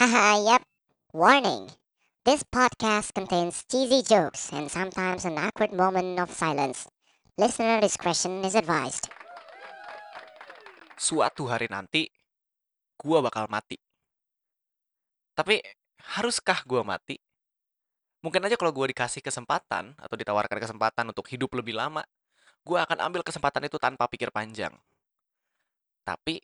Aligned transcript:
Haha, 0.00 0.40
yep. 0.40 0.64
Warning. 1.12 1.68
This 2.24 2.40
podcast 2.40 3.12
contains 3.12 3.68
cheesy 3.68 4.00
jokes 4.00 4.48
and 4.48 4.72
sometimes 4.72 5.28
an 5.28 5.36
awkward 5.36 5.76
moment 5.76 6.16
of 6.16 6.32
silence. 6.32 6.88
Listener 7.36 7.84
discretion 7.84 8.40
is 8.40 8.56
advised. 8.56 9.12
Suatu 10.96 11.52
hari 11.52 11.68
nanti, 11.68 12.08
gua 12.96 13.20
bakal 13.20 13.44
mati. 13.52 13.76
Tapi, 15.36 15.60
haruskah 16.16 16.64
gua 16.64 16.80
mati? 16.80 17.20
Mungkin 18.24 18.40
aja 18.48 18.56
kalau 18.56 18.72
gua 18.72 18.88
dikasih 18.88 19.20
kesempatan 19.20 19.92
atau 20.00 20.16
ditawarkan 20.16 20.64
kesempatan 20.64 21.12
untuk 21.12 21.28
hidup 21.28 21.52
lebih 21.60 21.76
lama, 21.76 22.00
gua 22.64 22.88
akan 22.88 23.04
ambil 23.04 23.20
kesempatan 23.20 23.68
itu 23.68 23.76
tanpa 23.76 24.08
pikir 24.08 24.32
panjang. 24.32 24.72
Tapi, 26.08 26.40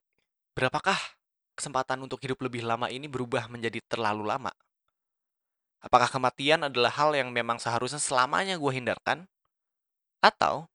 berapakah 0.53 1.16
kesempatan 1.57 2.05
untuk 2.05 2.21
hidup 2.21 2.39
lebih 2.45 2.63
lama 2.63 2.93
ini 2.93 3.09
berubah 3.09 3.49
menjadi 3.49 3.81
terlalu 3.89 4.29
lama? 4.29 4.53
Apakah 5.81 6.13
kematian 6.13 6.69
adalah 6.69 6.93
hal 6.93 7.17
yang 7.17 7.33
memang 7.33 7.57
seharusnya 7.57 7.99
selamanya 8.03 8.61
gue 8.61 8.73
hindarkan? 8.73 9.25
Atau 10.21 10.69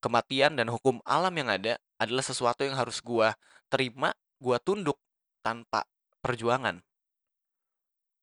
kematian 0.00 0.56
dan 0.56 0.72
hukum 0.72 1.04
alam 1.04 1.32
yang 1.36 1.52
ada 1.52 1.76
adalah 2.00 2.24
sesuatu 2.24 2.64
yang 2.64 2.76
harus 2.76 3.04
gue 3.04 3.28
terima, 3.68 4.16
gue 4.40 4.56
tunduk 4.64 4.96
tanpa 5.44 5.84
perjuangan? 6.24 6.80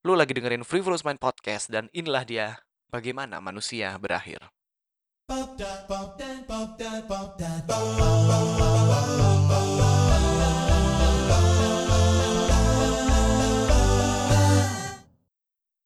Lu 0.01 0.17
lagi 0.17 0.33
dengerin 0.33 0.65
Frivolous 0.65 1.05
Mind 1.05 1.21
Podcast 1.21 1.69
dan 1.69 1.85
inilah 1.93 2.25
dia 2.25 2.57
bagaimana 2.89 3.37
manusia 3.37 3.93
berakhir. 4.01 4.41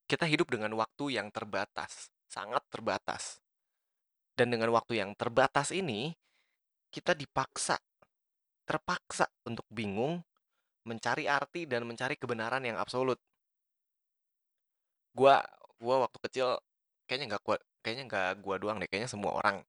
Kita 0.05 0.30
hidup 0.30 0.54
dengan 0.54 0.70
waktu 0.77 1.18
yang 1.18 1.34
terbatas, 1.34 2.13
sangat 2.29 2.62
terbatas. 2.70 3.41
Dan 4.38 4.54
dengan 4.54 4.70
waktu 4.70 5.02
yang 5.02 5.18
terbatas 5.18 5.74
ini, 5.74 6.13
kita 6.93 7.18
dipaksa, 7.18 7.82
terpaksa 8.70 9.26
untuk 9.49 9.66
bingung, 9.74 10.21
mencari 10.85 11.26
arti 11.26 11.66
dan 11.66 11.90
mencari 11.90 12.13
kebenaran 12.21 12.62
yang 12.62 12.77
absolut. 12.77 13.18
Gua, 15.18 15.41
gua 15.82 16.05
waktu 16.05 16.18
kecil 16.29 16.48
kayaknya 17.10 17.35
nggak 17.35 17.41
gua, 17.41 17.57
kayaknya 17.82 18.04
nggak 18.05 18.29
gua 18.46 18.55
doang 18.62 18.77
deh, 18.77 18.85
kayaknya 18.85 19.10
semua 19.10 19.34
orang 19.41 19.66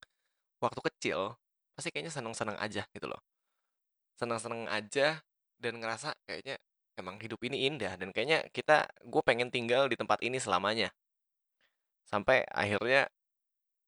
waktu 0.61 0.81
kecil 0.93 1.37
pasti 1.77 1.93
kayaknya 1.93 2.13
seneng-seneng 2.13 2.57
aja 2.61 2.85
gitu 2.93 3.07
loh. 3.09 3.21
Seneng-seneng 4.21 4.69
aja 4.69 5.21
dan 5.61 5.73
ngerasa 5.81 6.17
kayaknya 6.29 6.61
emang 6.97 7.21
hidup 7.21 7.41
ini 7.45 7.69
indah 7.69 7.95
dan 8.01 8.11
kayaknya 8.11 8.49
kita 8.51 8.89
gue 9.05 9.23
pengen 9.23 9.53
tinggal 9.53 9.87
di 9.87 9.95
tempat 9.95 10.21
ini 10.25 10.41
selamanya. 10.41 10.91
Sampai 12.09 12.43
akhirnya 12.49 13.07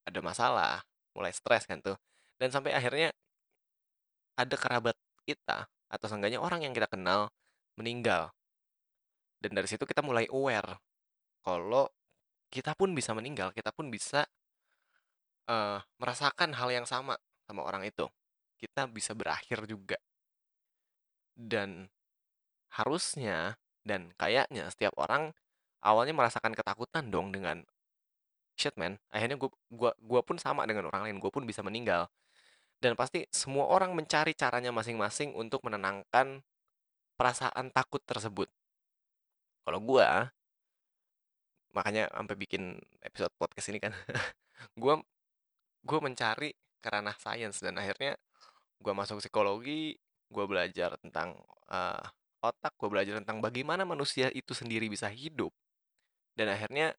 ada 0.04 0.20
masalah 0.20 0.84
mulai 1.16 1.32
stres 1.32 1.64
kan 1.64 1.80
tuh. 1.80 1.96
Dan 2.38 2.52
sampai 2.54 2.76
akhirnya 2.76 3.10
ada 4.38 4.54
kerabat 4.54 4.94
kita 5.26 5.66
atau 5.88 6.06
seenggaknya 6.06 6.38
orang 6.38 6.62
yang 6.62 6.76
kita 6.76 6.86
kenal 6.86 7.32
meninggal. 7.74 8.30
Dan 9.40 9.56
dari 9.56 9.66
situ 9.66 9.82
kita 9.88 10.04
mulai 10.04 10.28
aware 10.28 10.78
kalau 11.42 11.88
kita 12.48 12.72
pun 12.76 12.96
bisa 12.96 13.12
meninggal 13.12 13.52
kita 13.52 13.70
pun 13.76 13.92
bisa 13.92 14.24
uh, 15.48 15.78
merasakan 16.00 16.56
hal 16.56 16.68
yang 16.70 16.86
sama 16.86 17.16
sama 17.48 17.64
orang 17.64 17.88
itu. 17.88 18.06
Kita 18.58 18.90
bisa 18.90 19.14
berakhir 19.14 19.64
juga. 19.70 19.96
Dan 21.38 21.86
harusnya 22.74 23.56
dan 23.86 24.12
kayaknya 24.20 24.68
setiap 24.68 24.92
orang 25.00 25.32
awalnya 25.80 26.12
merasakan 26.12 26.52
ketakutan 26.52 27.08
dong 27.08 27.32
dengan 27.32 27.64
shit 28.58 28.74
man 28.74 28.98
akhirnya 29.14 29.38
gue 29.38 29.50
gua 29.70 29.94
gua 30.02 30.20
pun 30.26 30.34
sama 30.36 30.66
dengan 30.66 30.90
orang 30.90 31.06
lain 31.08 31.16
gue 31.22 31.30
pun 31.30 31.46
bisa 31.46 31.62
meninggal. 31.62 32.10
Dan 32.78 32.94
pasti 32.94 33.26
semua 33.34 33.66
orang 33.66 33.90
mencari 33.90 34.38
caranya 34.38 34.70
masing-masing 34.70 35.34
untuk 35.34 35.66
menenangkan 35.66 36.46
perasaan 37.18 37.74
takut 37.74 37.98
tersebut. 38.06 38.46
Kalau 39.66 39.82
gue 39.82 40.06
makanya 41.74 42.06
sampai 42.10 42.36
bikin 42.38 42.78
episode 43.02 43.34
podcast 43.38 43.68
ini 43.70 43.78
kan 43.82 43.92
gue 44.80 44.94
gue 45.84 45.98
mencari 46.00 46.50
kerana 46.82 47.12
sains 47.18 47.60
dan 47.60 47.76
akhirnya 47.76 48.16
gue 48.78 48.92
masuk 48.94 49.20
psikologi 49.22 49.98
gue 50.28 50.44
belajar 50.48 50.96
tentang 51.02 51.38
uh, 51.70 52.02
otak 52.42 52.74
gue 52.78 52.88
belajar 52.90 53.14
tentang 53.22 53.42
bagaimana 53.42 53.82
manusia 53.82 54.30
itu 54.34 54.54
sendiri 54.54 54.86
bisa 54.86 55.10
hidup. 55.10 55.50
Dan 56.34 56.50
akhirnya 56.52 56.94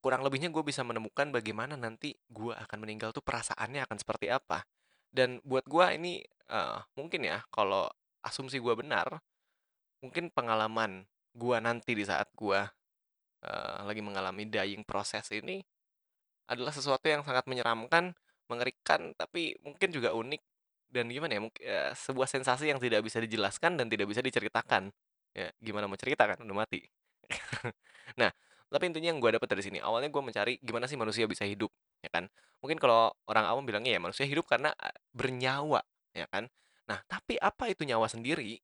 kurang 0.00 0.24
lebihnya 0.24 0.48
gue 0.48 0.64
bisa 0.64 0.80
menemukan 0.86 1.28
bagaimana 1.34 1.76
nanti 1.76 2.16
gue 2.30 2.54
akan 2.54 2.78
meninggal 2.80 3.12
tuh 3.12 3.24
perasaannya 3.24 3.84
akan 3.84 3.96
seperti 3.98 4.30
apa. 4.30 4.64
Dan 5.10 5.42
buat 5.42 5.66
gue 5.66 5.86
ini 5.98 6.22
uh, 6.50 6.78
mungkin 6.94 7.26
ya 7.26 7.42
kalau 7.50 7.90
asumsi 8.20 8.60
gue 8.60 8.74
benar 8.76 9.20
mungkin 10.00 10.28
pengalaman 10.32 11.04
gue 11.32 11.56
nanti 11.62 11.92
di 11.94 12.04
saat 12.04 12.28
gue 12.34 12.60
uh, 13.44 13.78
lagi 13.86 14.02
mengalami 14.02 14.48
dying 14.48 14.84
proses 14.84 15.24
ini 15.32 15.62
adalah 16.50 16.74
sesuatu 16.74 17.06
yang 17.06 17.22
sangat 17.22 17.46
menyeramkan 17.46 18.12
mengerikan 18.50 19.14
tapi 19.14 19.54
mungkin 19.62 19.94
juga 19.94 20.10
unik 20.10 20.42
dan 20.90 21.06
gimana 21.06 21.38
ya 21.38 21.40
mungkin 21.40 21.62
ya, 21.62 21.94
sebuah 21.94 22.26
sensasi 22.26 22.66
yang 22.66 22.82
tidak 22.82 23.06
bisa 23.06 23.22
dijelaskan 23.22 23.78
dan 23.78 23.86
tidak 23.86 24.10
bisa 24.10 24.20
diceritakan. 24.20 24.90
Ya 25.30 25.54
gimana 25.62 25.86
mau 25.86 25.94
ceritakan 25.94 26.42
udah 26.44 26.56
mati. 26.66 26.82
Nah 28.18 28.30
tapi 28.70 28.90
intinya 28.90 29.14
yang 29.14 29.22
gue 29.22 29.30
dapat 29.34 29.46
dari 29.50 29.62
sini 29.62 29.78
awalnya 29.82 30.10
gue 30.10 30.22
mencari 30.22 30.54
gimana 30.62 30.86
sih 30.90 30.98
manusia 30.98 31.30
bisa 31.30 31.46
hidup 31.46 31.70
ya 32.02 32.10
kan? 32.10 32.26
Mungkin 32.58 32.82
kalau 32.82 33.14
orang 33.30 33.46
awam 33.46 33.62
bilangnya 33.62 33.94
ya 33.94 34.00
manusia 34.02 34.26
hidup 34.26 34.50
karena 34.50 34.74
bernyawa 35.14 35.78
ya 36.10 36.26
kan? 36.26 36.50
Nah 36.90 36.98
tapi 37.06 37.38
apa 37.38 37.70
itu 37.70 37.86
nyawa 37.86 38.10
sendiri 38.10 38.58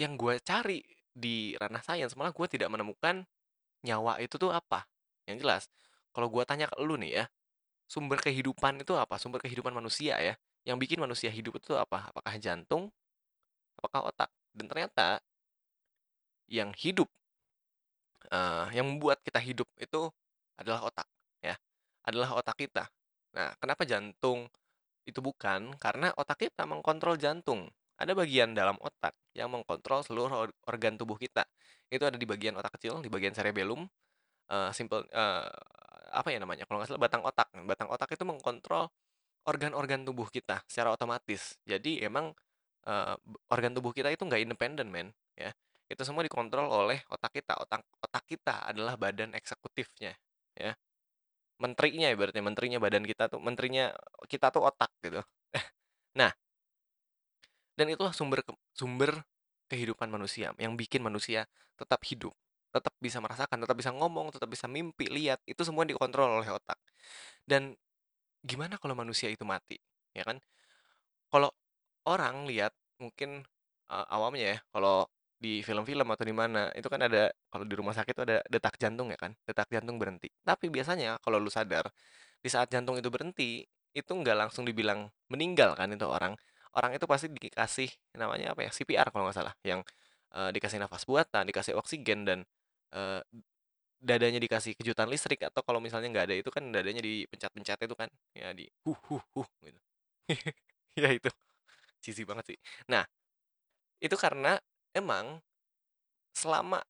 yang 0.00 0.16
gue 0.16 0.40
cari 0.40 0.80
di 1.12 1.52
ranah 1.60 1.84
sains? 1.84 2.16
Malah 2.16 2.32
gue 2.32 2.46
tidak 2.48 2.72
menemukan 2.72 3.28
nyawa 3.84 4.16
itu 4.24 4.40
tuh 4.40 4.48
apa? 4.48 4.88
Yang 5.28 5.36
jelas 5.44 5.62
kalau 6.16 6.32
gue 6.32 6.40
tanya 6.48 6.72
ke 6.72 6.80
lu 6.80 6.96
nih 6.96 7.12
ya 7.20 7.24
sumber 7.84 8.16
kehidupan 8.24 8.80
itu 8.80 8.96
apa? 8.96 9.20
Sumber 9.20 9.44
kehidupan 9.44 9.76
manusia 9.76 10.16
ya 10.20 10.34
yang 10.68 10.76
bikin 10.76 11.00
manusia 11.00 11.32
hidup 11.32 11.56
itu 11.56 11.72
apa? 11.72 12.12
Apakah 12.12 12.36
jantung? 12.36 12.92
Apakah 13.80 14.12
otak? 14.12 14.28
Dan 14.52 14.68
ternyata 14.68 15.24
yang 16.44 16.76
hidup, 16.76 17.08
uh, 18.28 18.68
yang 18.76 18.84
membuat 18.84 19.24
kita 19.24 19.40
hidup 19.40 19.64
itu 19.80 20.12
adalah 20.60 20.84
otak, 20.84 21.08
ya, 21.40 21.56
adalah 22.04 22.36
otak 22.36 22.56
kita. 22.60 22.84
Nah, 23.32 23.56
kenapa 23.56 23.88
jantung 23.88 24.44
itu 25.08 25.24
bukan? 25.24 25.72
Karena 25.80 26.12
otak 26.20 26.44
kita 26.44 26.68
mengkontrol 26.68 27.16
jantung. 27.16 27.64
Ada 27.96 28.12
bagian 28.12 28.52
dalam 28.52 28.76
otak 28.78 29.16
yang 29.32 29.48
mengkontrol 29.48 30.04
seluruh 30.04 30.52
organ 30.68 30.94
tubuh 31.00 31.16
kita. 31.16 31.48
Itu 31.88 32.04
ada 32.04 32.20
di 32.20 32.28
bagian 32.28 32.54
otak 32.60 32.76
kecil, 32.76 33.00
di 33.00 33.08
bagian 33.08 33.32
cerebellum. 33.32 33.88
Uh, 34.48 34.70
simple, 34.76 35.04
uh, 35.16 35.48
apa 36.12 36.28
ya 36.28 36.38
namanya? 36.40 36.68
Kalau 36.68 36.80
nggak 36.80 36.88
salah 36.92 37.02
batang 37.02 37.22
otak. 37.24 37.48
Batang 37.64 37.88
otak 37.88 38.08
itu 38.12 38.24
mengkontrol 38.28 38.88
organ-organ 39.48 40.04
tubuh 40.04 40.28
kita 40.28 40.60
secara 40.68 40.92
otomatis. 40.92 41.56
Jadi 41.64 42.04
emang 42.04 42.36
uh, 42.84 43.16
organ 43.48 43.72
tubuh 43.72 43.96
kita 43.96 44.12
itu 44.12 44.22
nggak 44.28 44.44
independen, 44.44 44.92
men, 44.92 45.08
ya. 45.32 45.50
Itu 45.88 46.04
semua 46.04 46.20
dikontrol 46.20 46.68
oleh 46.68 47.00
otak 47.08 47.32
kita. 47.40 47.56
Otak 47.56 47.80
otak 48.04 48.24
kita 48.28 48.68
adalah 48.68 49.00
badan 49.00 49.32
eksekutifnya, 49.32 50.12
ya. 50.52 50.76
Menterinya 51.58 52.12
ibaratnya 52.12 52.44
menterinya 52.44 52.78
badan 52.78 53.02
kita 53.02 53.32
tuh 53.32 53.40
menterinya 53.42 53.90
kita 54.28 54.52
tuh 54.52 54.68
otak 54.68 54.92
gitu. 55.02 55.24
nah, 56.20 56.30
dan 57.74 57.86
itulah 57.90 58.12
sumber 58.12 58.44
sumber 58.76 59.24
kehidupan 59.72 60.08
manusia 60.12 60.52
yang 60.60 60.74
bikin 60.78 61.00
manusia 61.04 61.48
tetap 61.78 62.02
hidup, 62.08 62.34
tetap 62.74 62.92
bisa 62.98 63.22
merasakan, 63.22 63.58
tetap 63.64 63.76
bisa 63.78 63.90
ngomong, 63.94 64.34
tetap 64.34 64.50
bisa 64.50 64.66
mimpi, 64.66 65.06
lihat, 65.08 65.38
itu 65.46 65.62
semua 65.62 65.86
dikontrol 65.86 66.42
oleh 66.42 66.50
otak. 66.50 66.76
Dan 67.46 67.78
gimana 68.48 68.74
kalau 68.80 68.94
manusia 68.96 69.28
itu 69.28 69.44
mati, 69.44 69.76
ya 70.16 70.24
kan? 70.24 70.40
Kalau 71.32 71.50
orang 72.08 72.48
lihat 72.48 72.72
mungkin, 73.02 73.44
uh, 73.92 74.06
awamnya 74.08 74.56
ya, 74.56 74.58
kalau 74.72 75.06
di 75.38 75.62
film-film 75.62 76.08
atau 76.10 76.24
di 76.26 76.34
mana, 76.34 76.72
itu 76.74 76.88
kan 76.90 77.00
ada 77.04 77.30
kalau 77.52 77.64
di 77.68 77.74
rumah 77.78 77.94
sakit 77.94 78.12
itu 78.16 78.22
ada 78.26 78.38
detak 78.50 78.74
jantung 78.80 79.08
ya 79.12 79.18
kan, 79.20 79.32
detak 79.46 79.68
jantung 79.70 79.96
berhenti. 80.00 80.28
Tapi 80.42 80.66
biasanya 80.72 81.20
kalau 81.22 81.38
lu 81.38 81.50
sadar, 81.52 81.86
di 82.42 82.48
saat 82.50 82.68
jantung 82.72 82.96
itu 82.98 83.08
berhenti, 83.12 83.62
itu 83.94 84.12
nggak 84.12 84.36
langsung 84.48 84.64
dibilang 84.68 85.06
meninggal 85.30 85.74
kan 85.78 85.90
itu 85.92 86.06
orang. 86.08 86.34
Orang 86.74 86.92
itu 86.96 87.04
pasti 87.08 87.28
dikasih 87.32 87.90
namanya 88.18 88.54
apa 88.56 88.66
ya, 88.66 88.70
CPR 88.74 89.08
kalau 89.12 89.28
nggak 89.30 89.36
salah, 89.38 89.54
yang, 89.66 89.80
uh, 90.34 90.50
dikasih 90.54 90.78
nafas 90.82 91.04
buatan, 91.08 91.44
dikasih 91.48 91.74
oksigen 91.78 92.24
dan, 92.28 92.38
uh, 92.94 93.20
dadanya 93.98 94.38
dikasih 94.42 94.72
kejutan 94.78 95.10
listrik 95.10 95.42
atau 95.46 95.62
kalau 95.66 95.82
misalnya 95.82 96.08
nggak 96.14 96.26
ada 96.30 96.36
itu 96.38 96.50
kan 96.54 96.64
dadanya 96.70 97.02
dipencet-pencet 97.02 97.78
itu 97.86 97.96
kan 97.98 98.08
ya 98.34 98.54
di 98.54 98.66
huh 98.86 98.98
huh 99.10 99.24
huh 99.34 99.48
gitu 99.66 99.80
ya 101.02 101.10
itu 101.14 101.30
cici 102.04 102.22
banget 102.28 102.54
sih 102.54 102.58
nah 102.90 103.04
itu 104.02 104.14
karena 104.18 104.58
emang 104.94 105.38
selama 106.32 106.80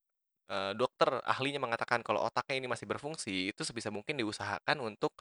eee, 0.50 0.72
dokter 0.78 1.10
ahlinya 1.25 1.60
mengatakan 1.62 2.00
kalau 2.06 2.25
otaknya 2.26 2.56
ini 2.60 2.69
masih 2.70 2.87
berfungsi, 2.90 3.52
itu 3.55 3.62
sebisa 3.66 3.90
mungkin 3.94 4.16
diusahakan 4.20 4.78
untuk 4.84 5.12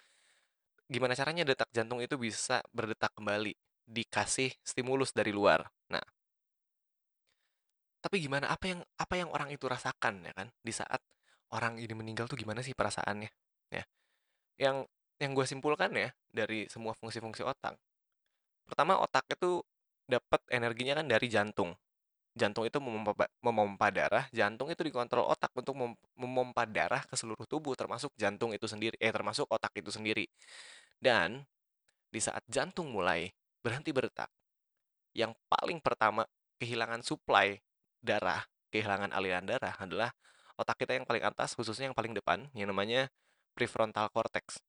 gimana 0.87 1.13
caranya 1.19 1.43
detak 1.47 1.69
jantung 1.75 1.99
itu 2.03 2.15
bisa 2.19 2.63
berdetak 2.75 3.11
kembali, 3.17 3.53
dikasih 3.87 4.51
stimulus 4.63 5.11
dari 5.15 5.31
luar. 5.35 5.67
Nah 5.91 6.03
tapi 8.03 8.21
gimana, 8.23 8.47
apa 8.53 8.65
yang 8.71 8.79
apa 8.97 9.13
yang 9.19 9.29
orang 9.33 9.49
itu 9.51 9.65
rasakan 9.67 10.21
ya 10.23 10.33
kan, 10.37 10.47
di 10.61 10.71
saat 10.73 11.01
orang 11.53 11.79
ini 11.79 11.93
meninggal 11.95 12.27
tuh 12.27 12.37
gimana 12.39 12.59
sih 12.65 12.75
perasaannya, 12.75 13.29
ya. 13.71 13.83
Yang 14.59 14.77
yang 15.17 15.31
gue 15.33 15.45
simpulkan 15.49 15.89
ya, 15.97 16.09
dari 16.29 16.69
semua 16.69 16.93
fungsi-fungsi 16.93 17.41
otak, 17.41 17.73
pertama 18.69 18.99
otak 19.01 19.25
itu 19.33 19.63
dapat 20.05 20.41
energinya 20.53 20.99
kan 20.99 21.07
dari 21.09 21.27
jantung. 21.27 21.73
Jantung 22.37 22.69
itu 22.69 22.77
memompa 22.77 23.25
memompa 23.41 23.89
darah, 23.89 24.29
jantung 24.29 24.69
itu 24.69 24.85
dikontrol 24.85 25.25
otak 25.25 25.49
untuk 25.57 25.73
mem 25.73 25.97
memompa 26.13 26.69
darah 26.69 27.01
ke 27.01 27.17
seluruh 27.17 27.49
tubuh 27.49 27.73
termasuk 27.73 28.13
jantung 28.13 28.53
itu 28.53 28.69
sendiri 28.69 28.93
eh, 29.01 29.09
termasuk 29.09 29.49
otak 29.49 29.73
itu 29.73 29.89
sendiri. 29.89 30.29
Dan, 31.01 31.41
di 32.13 32.21
saat 32.21 32.45
jantung 32.45 32.93
mulai 32.93 33.33
berhenti 33.65 33.89
berdetak, 33.89 34.29
yang 35.17 35.33
paling 35.49 35.81
pertama 35.81 36.29
kehilangan 36.61 37.01
suplai 37.01 37.57
darah, 37.97 38.45
kehilangan 38.69 39.17
aliran 39.17 39.45
darah 39.49 39.73
adalah 39.81 40.13
otak 40.59 40.77
kita 40.83 40.97
yang 40.97 41.05
paling 41.07 41.23
atas, 41.25 41.53
khususnya 41.57 41.89
yang 41.91 41.97
paling 41.97 42.13
depan, 42.17 42.49
yang 42.57 42.69
namanya 42.71 43.09
prefrontal 43.57 44.09
cortex. 44.13 44.59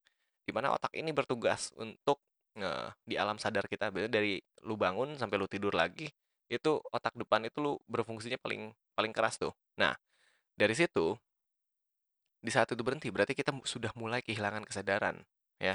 Di 0.47 0.53
mana 0.55 0.73
otak 0.75 0.93
ini 0.97 1.13
bertugas 1.13 1.73
untuk, 1.77 2.21
eee, 2.59 2.89
di 3.05 3.15
alam 3.21 3.37
sadar 3.41 3.67
kita, 3.69 3.93
dari 3.93 4.41
lu 4.65 4.77
bangun 4.79 5.17
sampai 5.21 5.37
lu 5.41 5.49
tidur 5.51 5.73
lagi, 5.77 6.09
itu 6.49 6.81
otak 6.93 7.15
depan 7.17 7.45
itu 7.49 7.59
lu 7.61 7.73
berfungsinya 7.89 8.41
paling 8.41 8.73
paling 8.97 9.13
keras 9.17 9.37
tuh. 9.41 9.53
Nah, 9.81 9.95
dari 10.57 10.75
situ 10.77 11.17
di 12.39 12.51
saat 12.55 12.71
itu 12.71 12.83
berhenti, 12.87 13.11
berarti 13.11 13.35
kita 13.35 13.51
sudah 13.67 13.91
mulai 13.99 14.23
kehilangan 14.23 14.63
kesadaran, 14.67 15.19
ya. 15.59 15.75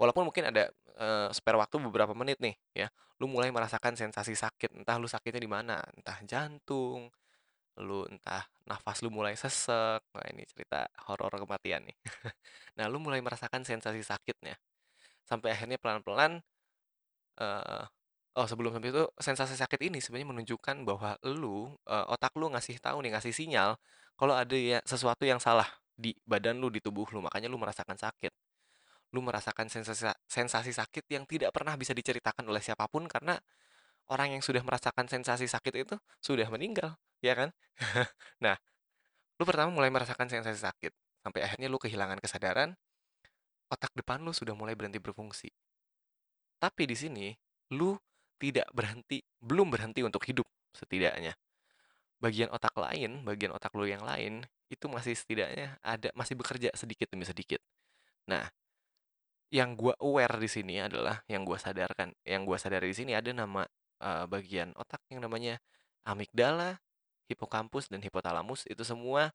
Walaupun 0.00 0.28
mungkin 0.30 0.50
ada, 0.50 0.70
eee, 0.98 1.28
spare 1.36 1.58
waktu 1.60 1.78
beberapa 1.90 2.12
menit 2.16 2.38
nih, 2.42 2.56
ya, 2.76 2.88
lu 3.22 3.30
mulai 3.30 3.50
merasakan 3.54 3.94
sensasi 3.98 4.34
sakit, 4.38 4.74
entah 4.82 4.98
lu 5.00 5.06
sakitnya 5.10 5.42
di 5.42 5.50
mana, 5.50 5.78
entah 5.96 6.18
jantung, 6.26 7.10
lu 7.82 8.06
entah 8.10 8.44
nafas 8.68 9.02
lu 9.04 9.10
mulai 9.12 9.34
sesek, 9.38 10.00
wah 10.14 10.26
ini 10.30 10.44
cerita 10.48 10.86
horor 11.10 11.32
kematian 11.42 11.84
nih. 11.88 11.96
Nah, 12.78 12.86
lu 12.90 12.98
mulai 13.02 13.20
merasakan 13.22 13.62
sensasi 13.66 14.02
sakitnya, 14.02 14.58
sampai 15.28 15.54
akhirnya 15.56 15.78
pelan-pelan, 15.82 16.42
eee, 17.40 17.82
oh 18.38 18.46
sebelum 18.50 18.74
sampai 18.76 18.90
itu, 18.94 19.04
sensasi 19.20 19.54
sakit 19.58 19.80
ini 19.88 19.98
sebenarnya 20.02 20.28
menunjukkan 20.34 20.76
bahwa 20.88 21.16
lu, 21.28 21.74
eee, 21.88 22.04
otak 22.10 22.34
lu 22.38 22.50
ngasih 22.52 22.78
tahu 22.82 23.02
nih, 23.06 23.12
ngasih 23.18 23.34
sinyal 23.34 23.76
kalau 24.18 24.34
ada 24.38 24.54
ya 24.56 24.78
sesuatu 24.86 25.24
yang 25.26 25.38
salah 25.42 25.66
di 25.94 26.14
badan 26.26 26.58
lu, 26.62 26.70
di 26.72 26.80
tubuh 26.82 27.06
lu, 27.14 27.22
makanya 27.24 27.48
lu 27.50 27.58
merasakan 27.60 27.96
sakit. 27.98 28.32
Lu 29.14 29.22
merasakan 29.22 29.70
sensasi 29.70 30.10
sa 30.10 30.12
sensasi 30.26 30.72
sakit 30.74 31.06
yang 31.12 31.24
tidak 31.28 31.54
pernah 31.54 31.74
bisa 31.78 31.94
diceritakan 31.94 32.44
oleh 32.50 32.58
siapa 32.64 32.86
pun 32.90 33.06
karena 33.06 33.38
orang 34.12 34.36
yang 34.38 34.42
sudah 34.44 34.60
merasakan 34.66 35.06
sensasi 35.10 35.46
sakit 35.48 35.74
itu 35.88 35.96
sudah 36.22 36.48
meninggal, 36.52 36.96
ya 37.24 37.34
kan? 37.36 37.50
Nah, 38.44 38.56
lu 39.40 39.44
pertama 39.48 39.70
mulai 39.72 39.90
merasakan 39.94 40.28
sensasi 40.30 40.60
sakit, 40.60 40.92
sampai 41.24 41.40
akhirnya 41.46 41.68
lu 41.72 41.78
kehilangan 41.80 42.18
kesadaran, 42.22 42.76
otak 43.72 43.92
depan 43.98 44.22
lu 44.24 44.32
sudah 44.32 44.54
mulai 44.56 44.74
berhenti 44.78 45.00
berfungsi. 45.02 45.50
Tapi 46.62 46.82
di 46.88 46.96
sini, 46.96 47.26
lu 47.76 47.94
tidak 48.40 48.68
berhenti 48.74 49.22
belum 49.40 49.70
berhenti 49.70 50.00
untuk 50.02 50.22
hidup 50.26 50.46
setidaknya. 50.74 51.34
Bagian 52.22 52.50
otak 52.52 52.74
lain, 52.78 53.22
bagian 53.26 53.52
otak 53.54 53.72
lu 53.76 53.86
yang 53.88 54.02
lain, 54.04 54.44
itu 54.72 54.86
masih 54.90 55.14
setidaknya 55.14 55.78
ada 55.84 56.10
masih 56.16 56.34
bekerja 56.38 56.70
sedikit 56.74 57.08
demi 57.12 57.26
sedikit. 57.28 57.60
Nah, 58.30 58.48
yang 59.52 59.78
gua 59.78 59.94
aware 60.02 60.36
di 60.40 60.48
sini 60.50 60.80
adalah, 60.82 61.22
yang 61.30 61.46
gua 61.46 61.56
sadarkan 61.60 62.10
yang 62.26 62.42
gua 62.48 62.58
sadari 62.58 62.90
di 62.92 62.96
sini 62.96 63.12
ada 63.14 63.30
nama, 63.30 63.62
eee, 64.02 64.24
bagian 64.28 64.74
otak 64.76 65.00
yang 65.12 65.22
namanya 65.24 65.60
amigdala, 66.08 66.80
hipokampus, 67.30 67.88
dan 67.92 68.00
hipotalamus, 68.04 68.66
itu 68.70 68.82
semua, 68.86 69.32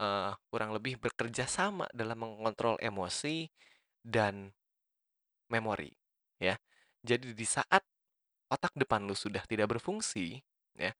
eee, 0.00 0.32
kurang 0.52 0.72
lebih 0.76 0.98
bekerja 1.02 1.46
sama 1.50 1.86
dalam 1.94 2.18
mengontrol 2.22 2.76
emosi 2.82 3.48
dan 4.04 4.52
memori, 5.52 5.92
ya. 6.40 6.56
Jadi 7.04 7.32
di 7.36 7.46
saat 7.48 7.82
otak 8.52 8.74
depan 8.78 9.04
lu 9.08 9.16
sudah 9.16 9.42
tidak 9.48 9.76
berfungsi, 9.78 10.40
ya, 10.78 10.92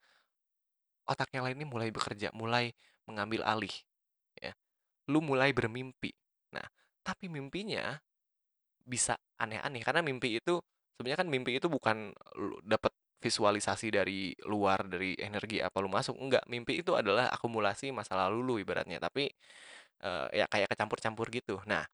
otak 1.08 1.28
yang 1.34 1.44
lain 1.46 1.56
ini 1.62 1.66
mulai 1.68 1.88
bekerja, 1.90 2.28
mulai 2.36 2.70
mengambil 3.08 3.42
alih, 3.46 3.72
ya. 4.40 4.52
Lu 5.12 5.20
mulai 5.24 5.52
bermimpi. 5.56 6.12
Nah, 6.54 6.66
tapi 7.04 7.28
mimpinya 7.32 7.98
bisa 8.84 9.16
aneh-aneh, 9.40 9.82
karena 9.84 10.02
mimpi 10.04 10.38
itu 10.40 10.60
sebenarnya 10.96 11.18
kan 11.26 11.28
mimpi 11.30 11.58
itu 11.60 11.68
bukan 11.70 12.12
lu 12.38 12.58
dapet 12.64 12.92
visualisasi 13.22 13.90
dari 13.94 14.32
luar, 14.46 14.86
dari 14.86 15.14
energi 15.18 15.58
apa 15.62 15.78
lu 15.82 15.90
masuk, 15.90 16.14
enggak. 16.18 16.44
Mimpi 16.50 16.82
itu 16.82 16.94
adalah 16.94 17.30
akumulasi 17.34 17.90
masa 17.94 18.14
lalu 18.18 18.38
lu 18.44 18.54
ibaratnya, 18.62 18.98
tapi, 19.02 19.30
eee, 20.02 20.26
ya 20.44 20.46
kayak 20.50 20.68
kecampur-campur 20.74 21.28
gitu. 21.34 21.60
Nah, 21.68 21.84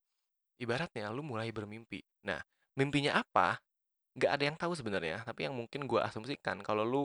ibaratnya 0.60 1.10
lu 1.14 1.22
mulai 1.26 1.50
bermimpi. 1.54 2.02
Nah, 2.28 2.40
mimpinya 2.78 3.20
apa? 3.22 3.60
Nggak 4.18 4.32
ada 4.36 4.44
yang 4.50 4.56
tahu 4.60 4.72
sebenarnya, 4.78 5.22
tapi 5.26 5.46
yang 5.48 5.54
mungkin 5.58 5.86
gua 5.90 6.08
asumsikan 6.10 6.60
kalau 6.66 6.84
lu, 6.86 7.04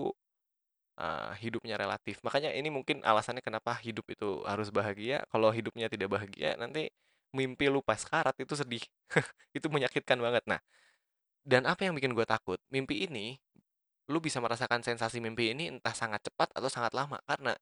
eee, 0.99 1.31
hidupnya 1.43 1.75
relatif 1.79 2.19
makanya 2.25 2.51
ini 2.55 2.69
mungkin 2.73 3.01
alasannya 3.05 3.41
kenapa 3.45 3.77
hidup 3.81 4.05
itu 4.13 4.43
harus 4.47 4.69
bahagia, 4.73 5.23
kalau 5.31 5.49
hidupnya 5.53 5.87
tidak 5.91 6.09
bahagia, 6.13 6.55
nanti 6.59 6.89
mimpi 7.35 7.69
lu 7.71 7.81
pas 7.85 7.99
sekarat 8.01 8.35
itu 8.41 8.53
sedih, 8.57 8.83
itu 9.57 9.67
menyakitkan 9.71 10.17
banget. 10.21 10.43
Nah, 10.49 10.59
dan 11.47 11.65
apa 11.69 11.87
yang 11.87 11.95
bikin 11.97 12.13
gua 12.17 12.27
takut, 12.29 12.59
mimpi 12.73 13.07
ini, 13.07 13.37
lu 14.09 14.19
bisa 14.19 14.41
merasakan 14.41 14.81
sensasi 14.81 15.21
mimpi 15.21 15.53
ini 15.53 15.69
entah 15.69 15.93
sangat 15.93 16.25
cepat 16.25 16.49
atau 16.57 16.67
sangat 16.67 16.93
lama, 16.97 17.21
karena 17.29 17.53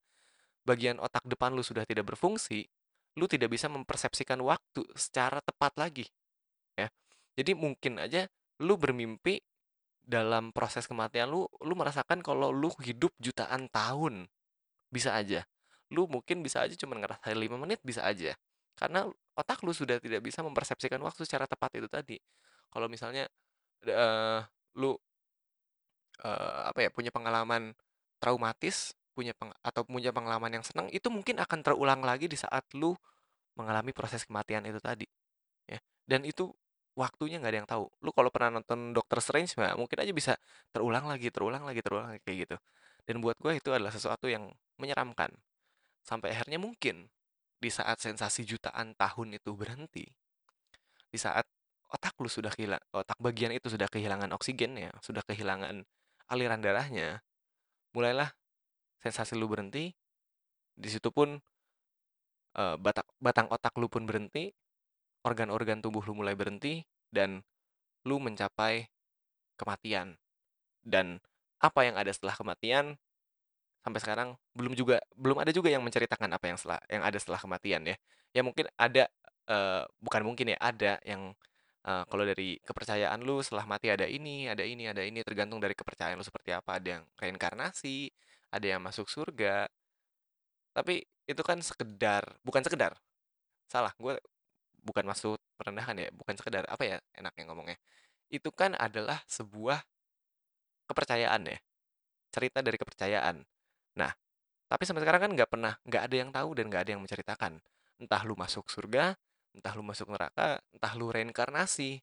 bagian 0.64 0.98
otak 1.00 1.24
depan 1.28 1.52
lu 1.54 1.64
sudah 1.64 1.84
tidak 1.88 2.08
berfungsi, 2.08 2.66
lu 3.20 3.26
tidak 3.28 3.52
bisa 3.52 3.68
mempersepsikan 3.68 4.40
waktu 4.44 4.84
secara 4.96 5.40
tepat 5.44 5.76
lagi, 5.80 6.06
ya. 6.78 6.88
Jadi 7.38 7.54
mungkin 7.54 8.00
aja 8.02 8.26
lu 8.62 8.74
bermimpi 8.80 9.40
dalam 10.02 10.50
proses 10.56 10.88
kematian 10.88 11.28
lu, 11.28 11.44
lu 11.62 11.74
merasakan 11.76 12.24
kalau 12.24 12.50
lu 12.50 12.72
hidup 12.80 13.12
jutaan 13.20 13.68
tahun, 13.68 14.26
bisa 14.92 15.12
aja. 15.16 15.44
Lu 15.92 16.08
mungkin 16.08 16.40
bisa 16.44 16.64
aja 16.64 16.74
cuman 16.76 17.04
ngerasain 17.04 17.36
5 17.36 17.56
menit, 17.60 17.80
bisa 17.84 18.04
aja. 18.04 18.32
Karena 18.76 19.08
otak 19.36 19.60
lu 19.64 19.72
sudah 19.76 20.00
tidak 20.00 20.24
bisa 20.24 20.40
mempersepsikan 20.44 21.00
waktu 21.04 21.24
secara 21.28 21.44
tepat 21.48 21.76
itu 21.80 21.88
tadi. 21.90 22.16
Kalau 22.72 22.88
misalnya, 22.88 23.28
eee, 23.84 24.40
lu 24.80 24.96
eee, 26.24 26.60
apa 26.70 26.78
ya, 26.86 26.90
punya 26.94 27.10
pengalaman 27.14 27.74
traumatis, 28.22 28.94
punya 29.14 29.34
peng 29.36 29.50
atau 29.62 29.82
punya 29.86 30.10
pengalaman 30.14 30.60
yang 30.60 30.64
senang, 30.66 30.88
itu 30.94 31.08
mungkin 31.10 31.38
akan 31.42 31.60
terulang 31.66 32.00
lagi 32.06 32.26
di 32.30 32.38
saat 32.38 32.64
lu 32.78 32.94
mengalami 33.58 33.92
proses 33.96 34.24
kematian 34.28 34.64
itu 34.68 34.78
tadi, 34.82 35.06
ya. 35.68 35.78
Dan 36.08 36.24
itu 36.28 36.50
waktunya 36.98 37.38
nggak 37.42 37.52
ada 37.52 37.58
yang 37.64 37.70
tahu. 37.70 37.84
Lu 38.04 38.10
kalau 38.14 38.30
pernah 38.32 38.60
nonton 38.60 38.92
Doctor 38.96 39.20
Strange 39.22 39.54
mah 39.60 39.74
mungkin 39.78 39.98
aja 40.02 40.12
bisa 40.14 40.32
terulang 40.74 41.06
lagi 41.10 41.28
terulang 41.34 41.64
lagi 41.66 41.80
terulang 41.84 42.08
lagi, 42.14 42.22
kayak 42.26 42.38
gitu. 42.48 42.56
Dan 43.08 43.20
buat 43.24 43.36
gue 43.40 43.58
itu 43.60 43.70
adalah 43.74 43.92
sesuatu 43.94 44.26
yang 44.30 44.50
menyeramkan. 44.80 45.30
Sampai 46.02 46.34
akhirnya 46.34 46.58
mungkin 46.62 47.08
di 47.62 47.70
saat 47.72 47.98
sensasi 48.02 48.42
jutaan 48.48 48.94
tahun 48.98 49.38
itu 49.38 49.52
berhenti, 49.54 50.06
di 51.12 51.18
saat 51.20 51.44
otak 51.88 52.14
lu 52.20 52.28
sudah 52.28 52.52
kehilang 52.52 52.80
otak 52.92 53.16
bagian 53.20 53.52
itu 53.56 53.68
sudah 53.72 53.88
kehilangan 53.88 54.28
oksigennya, 54.36 54.92
sudah 55.00 55.24
kehilangan 55.24 55.84
aliran 56.32 56.60
darahnya, 56.64 57.20
mulailah 57.96 58.30
sensasi 59.02 59.34
lu 59.38 59.48
berhenti, 59.50 59.92
di 60.78 60.88
situ 60.90 61.10
pun, 61.14 61.38
eee, 62.56 62.74
batak 62.80 63.06
batang 63.22 63.48
otak 63.52 63.74
lu 63.80 63.88
pun 63.90 64.04
berhenti, 64.08 64.52
organ-organ 65.26 65.80
tubuh 65.84 66.02
lu 66.06 66.14
mulai 66.18 66.34
berhenti, 66.38 66.84
dan 67.12 67.42
lu 68.08 68.18
mencapai 68.22 68.88
kematian. 69.60 70.16
Dan 70.84 71.20
apa 71.62 71.80
yang 71.86 71.96
ada 71.98 72.10
setelah 72.14 72.34
kematian, 72.36 72.96
sampai 73.84 74.00
sekarang 74.04 74.28
belum 74.58 74.74
juga 74.76 75.00
belum 75.16 75.40
ada 75.42 75.50
juga 75.54 75.70
yang 75.72 75.82
menceritakan 75.86 76.30
apa 76.36 76.46
yang 76.50 76.58
setelah 76.60 76.80
yang 76.90 77.04
ada 77.06 77.18
setelah 77.20 77.40
kematian 77.40 77.82
ya. 77.88 77.96
Ya 78.36 78.42
mungkin 78.46 78.66
ada, 78.78 79.08
eee, 79.50 79.82
bukan 80.02 80.22
mungkin 80.26 80.54
ya, 80.54 80.58
ada 80.60 81.00
yang, 81.06 81.32
kalau 81.82 82.24
dari 82.26 82.60
kepercayaan 82.62 83.20
lu 83.24 83.40
setelah 83.40 83.64
mati 83.64 83.88
ada 83.88 84.04
ini 84.04 84.50
ada 84.50 84.64
ini 84.66 84.84
ada 84.90 85.02
ini, 85.02 85.24
tergantung 85.24 85.58
dari 85.62 85.72
kepercayaan 85.72 86.18
lu 86.20 86.26
seperti 86.26 86.52
apa, 86.52 86.76
ada 86.78 86.88
yang 87.00 87.04
reinkarnasi, 87.16 88.12
ada 88.52 88.66
yang 88.66 88.80
masuk 88.84 89.08
surga. 89.08 89.68
Tapi 90.76 91.04
itu 91.28 91.42
kan 91.44 91.58
sekedar 91.60 92.24
bukan 92.46 92.62
sekedar, 92.64 92.96
salah, 93.68 93.92
gue 94.00 94.16
bukan 94.84 95.04
maksud 95.08 95.38
merendahkan 95.60 95.96
ya, 95.98 96.08
bukan 96.14 96.34
sekedar, 96.38 96.64
apa 96.68 96.82
ya 96.86 96.96
enaknya 97.18 97.44
ngomongnya, 97.50 97.78
itu 98.32 98.48
kan 98.54 98.72
adalah 98.78 99.20
sebuah 99.28 99.82
kepercayaan 100.88 101.42
ya, 101.52 101.58
cerita 102.32 102.58
dari 102.64 102.76
kepercayaan. 102.80 103.36
Nah 103.98 104.12
Tapi 104.68 104.84
sampai 104.84 105.00
sekarang 105.00 105.22
kan 105.24 105.32
nggak 105.32 105.50
pernah, 105.50 105.74
nggak 105.88 106.02
ada 106.04 106.16
yang 106.16 106.30
tahu 106.30 106.48
dan 106.52 106.68
nggak 106.68 106.82
ada 106.84 106.90
yang 106.92 107.02
menceritakan. 107.02 107.52
Entah 107.96 108.22
lu 108.28 108.36
masuk 108.36 108.68
surga, 108.68 109.16
entah 109.58 109.74
lu 109.74 109.82
masuk 109.82 110.14
neraka, 110.14 110.62
entah 110.70 110.92
lu 110.94 111.10
reinkarnasi, 111.10 111.98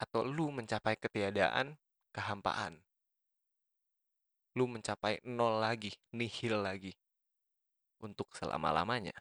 atau 0.00 0.24
lu 0.24 0.48
mencapai 0.48 0.96
ketiadaan, 0.96 1.76
kehampaan. 2.16 2.80
Lu 4.56 4.64
mencapai 4.64 5.20
nol 5.28 5.60
lagi, 5.60 5.92
nihil 6.16 6.64
lagi. 6.64 6.96
Untuk 8.00 8.32
selama-lamanya. 8.34 9.14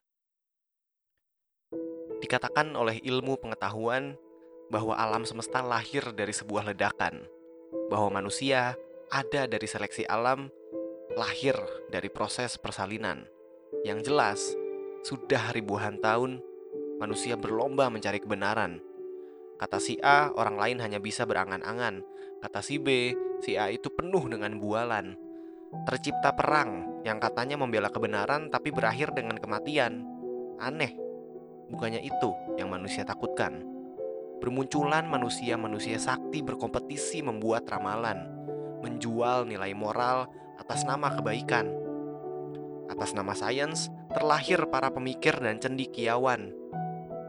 Dikatakan 2.23 2.73
oleh 2.73 2.97
ilmu 3.03 3.37
pengetahuan 3.37 4.17
bahwa 4.71 4.95
alam 4.95 5.27
semesta 5.27 5.59
lahir 5.61 6.15
dari 6.15 6.31
sebuah 6.31 6.71
ledakan, 6.73 7.21
bahwa 7.91 8.23
manusia 8.23 8.73
ada 9.11 9.45
dari 9.45 9.67
seleksi 9.67 10.07
alam 10.07 10.47
lahir 11.13 11.53
dari 11.91 12.07
proses 12.07 12.55
persalinan. 12.55 13.27
Yang 13.83 13.99
jelas, 14.07 14.39
sudah 15.01 15.51
ribuan 15.53 15.99
tahun 15.99 16.39
manusia 17.01 17.33
berlomba 17.33 17.89
mencari 17.89 18.21
kebenaran. 18.21 18.77
Kata 19.57 19.81
si 19.81 19.97
A, 20.05 20.29
orang 20.37 20.57
lain 20.61 20.77
hanya 20.85 21.01
bisa 21.01 21.25
berangan-angan. 21.25 22.05
Kata 22.45 22.61
si 22.61 22.77
B, 22.77 23.17
si 23.41 23.57
A 23.57 23.73
itu 23.73 23.89
penuh 23.89 24.29
dengan 24.29 24.61
bualan. 24.61 25.17
Tercipta 25.89 26.37
perang 26.37 27.01
yang 27.01 27.17
katanya 27.17 27.57
membela 27.57 27.89
kebenaran 27.89 28.53
tapi 28.53 28.69
berakhir 28.69 29.17
dengan 29.17 29.41
kematian. 29.41 30.05
Aneh, 30.61 30.93
bukannya 31.73 32.05
itu 32.05 32.29
yang 32.61 32.69
manusia 32.69 33.01
takutkan. 33.01 33.65
Bermunculan 34.41 35.05
manusia-manusia 35.09 35.97
sakti 35.97 36.41
berkompetisi 36.41 37.21
membuat 37.25 37.65
ramalan, 37.69 38.29
menjual 38.81 39.45
nilai 39.49 39.73
moral 39.73 40.29
atas 40.57 40.85
nama 40.85 41.13
kebaikan. 41.13 41.69
Atas 42.89 43.13
nama 43.13 43.37
sains, 43.37 43.89
terlahir 44.09 44.65
para 44.69 44.89
pemikir 44.89 45.37
dan 45.37 45.61
cendikiawan. 45.61 46.60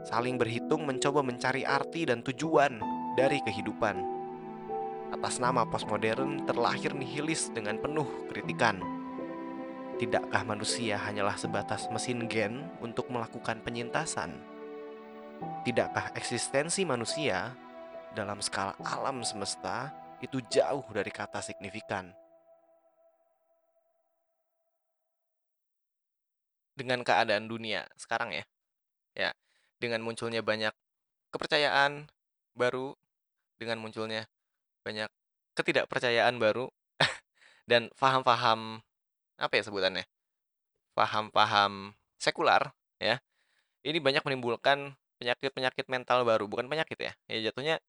Saling 0.02 0.38
berhitung 0.38 0.82
mencoba 0.82 1.22
mencari 1.22 1.62
arti 1.62 2.06
dan 2.06 2.20
tujuan 2.26 2.82
dari 3.14 3.38
kehidupan. 3.42 3.96
Atas 5.12 5.38
nama 5.38 5.62
postmodern, 5.68 6.42
terlahir 6.48 6.96
nihilis 6.96 7.52
dengan 7.52 7.78
penuh 7.78 8.08
kritikan. 8.32 8.80
Tidakkah 10.00 10.42
manusia 10.42 10.98
hanyalah 10.98 11.38
sebatas 11.38 11.86
mesin 11.92 12.26
gen 12.26 12.66
untuk 12.82 13.06
melakukan 13.12 13.62
penyintasan? 13.62 14.34
Tidakkah 15.62 16.16
eksistensi 16.18 16.82
manusia 16.82 17.54
dalam 18.16 18.42
skala 18.42 18.74
alam 18.82 19.22
semesta 19.22 19.92
itu 20.18 20.42
jauh 20.50 20.82
dari 20.90 21.12
kata 21.12 21.38
signifikan? 21.38 22.10
dengan 26.82 27.04
keadaan 27.04 27.46
dunia 27.46 27.86
sekarang 27.94 28.32
ya. 28.34 28.44
Ya, 29.12 29.30
dengan 29.82 29.98
munculnya 30.06 30.46
banyak 30.46 30.70
kepercayaan 31.34 32.06
baru, 32.54 32.94
dengan 33.58 33.82
munculnya 33.82 34.30
banyak 34.86 35.10
ketidakpercayaan 35.58 36.38
baru 36.38 36.70
dan 37.70 37.90
paham-paham 37.98 38.78
apa 39.42 39.54
ya 39.58 39.66
sebutannya? 39.66 40.06
Paham-paham 40.94 41.98
sekular 42.22 42.70
ya. 43.02 43.18
Ini 43.82 43.98
banyak 43.98 44.22
menimbulkan 44.22 44.94
penyakit-penyakit 45.18 45.90
mental 45.90 46.22
baru, 46.22 46.46
bukan 46.46 46.70
penyakit 46.70 46.94
ya. 46.94 47.12
Ya 47.26 47.50
jatuhnya 47.50 47.82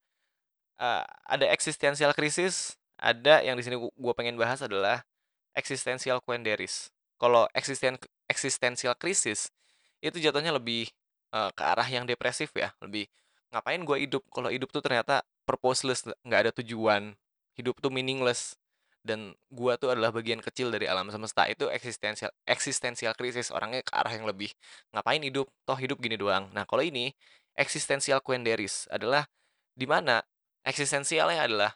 uh, 0.82 1.06
ada 1.30 1.46
eksistensial 1.54 2.18
krisis, 2.18 2.82
ada 2.98 3.46
yang 3.46 3.54
di 3.54 3.62
sini 3.62 3.78
gue 3.78 4.14
pengen 4.18 4.34
bahas 4.42 4.66
adalah 4.66 5.06
eksistensial 5.54 6.18
quenderis. 6.26 6.90
Kalau 7.22 7.46
eksisten 7.54 8.02
eksistensial 8.26 8.98
krisis 8.98 9.54
itu 10.02 10.18
jatuhnya 10.18 10.50
lebih 10.52 10.90
uh, 11.34 11.50
ke 11.52 11.64
arah 11.66 11.88
yang 11.90 12.06
depresif 12.06 12.54
ya 12.54 12.72
lebih 12.80 13.10
ngapain 13.50 13.82
gue 13.82 13.98
hidup? 14.06 14.24
Kalau 14.30 14.54
hidup 14.54 14.70
tuh 14.70 14.86
ternyata 14.86 15.26
purposeless 15.44 16.06
nggak 16.24 16.40
ada 16.50 16.52
tujuan. 16.62 17.18
Hidup 17.58 17.82
tuh 17.82 17.90
meaningless. 17.90 18.58
Dan 19.04 19.36
gue 19.52 19.74
tuh 19.76 19.92
adalah 19.92 20.16
bagian 20.16 20.40
kecil 20.40 20.72
dari 20.72 20.88
alam 20.88 21.12
semesta. 21.12 21.44
Itu 21.52 21.68
eksistensial 21.68 22.32
eksistensial 22.48 23.14
krisis. 23.18 23.52
Orangnya 23.52 23.84
ke 23.84 23.92
arah 23.92 24.14
yang 24.16 24.24
lebih 24.24 24.54
ngapain 24.96 25.20
hidup? 25.20 25.50
Toh 25.68 25.76
hidup 25.76 26.00
gini 26.00 26.16
doang. 26.16 26.48
Nah 26.56 26.64
kalau 26.64 26.86
ini 26.86 27.12
eksistensial 27.58 28.24
quenderis 28.24 28.88
adalah 28.88 29.28
di 29.76 29.86
mana 29.90 30.24
eksistensialnya 30.64 31.46
adalah 31.50 31.76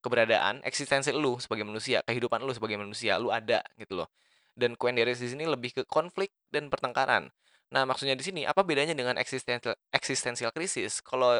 keberadaan 0.00 0.64
eksistensi 0.64 1.12
lu 1.12 1.36
sebagai 1.36 1.68
manusia 1.68 2.00
kehidupan 2.08 2.40
lu 2.40 2.52
sebagai 2.56 2.80
manusia 2.80 3.20
lu 3.20 3.28
ada 3.28 3.60
gitu 3.76 4.00
loh. 4.00 4.08
Dan 4.56 4.74
Quenderis 4.76 5.22
di 5.22 5.28
sini 5.30 5.46
lebih 5.46 5.72
ke 5.72 5.82
konflik 5.86 6.34
dan 6.50 6.68
pertengkaran. 6.68 7.30
Nah, 7.70 7.86
maksudnya 7.86 8.18
di 8.18 8.24
sini 8.26 8.42
apa 8.42 8.66
bedanya 8.66 8.94
dengan 8.98 9.14
eksistensial 9.14 9.78
eksistensial 9.94 10.50
krisis? 10.50 10.98
Kalau 11.02 11.38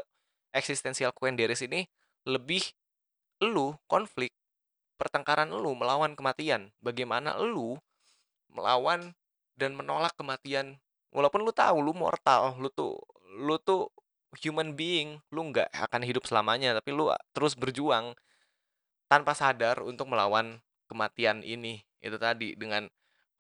eksistensial 0.55 1.11
Quenderis 1.15 1.63
ini 1.67 1.87
lebih 2.27 2.63
lu 3.43 3.75
konflik 3.91 4.31
pertengkaran 5.01 5.51
lu 5.51 5.75
melawan 5.75 6.15
kematian. 6.15 6.71
Bagaimana 6.79 7.35
lu 7.41 7.81
melawan 8.53 9.17
dan 9.59 9.75
menolak 9.75 10.15
kematian 10.15 10.79
walaupun 11.11 11.43
lu 11.43 11.51
tahu 11.51 11.83
lu 11.83 11.93
mortal, 11.97 12.55
lu 12.63 12.71
tuh 12.71 12.95
lu 13.27 13.59
tuh 13.59 13.91
human 14.39 14.79
being, 14.79 15.19
lu 15.35 15.51
nggak 15.51 15.67
akan 15.75 16.07
hidup 16.07 16.23
selamanya, 16.27 16.79
tapi 16.79 16.95
lu 16.95 17.11
terus 17.35 17.59
berjuang 17.59 18.15
tanpa 19.11 19.35
sadar 19.35 19.83
untuk 19.83 20.07
melawan 20.07 20.63
kematian 20.87 21.43
ini. 21.43 21.83
Itu 21.99 22.17
tadi 22.23 22.55
dengan 22.55 22.87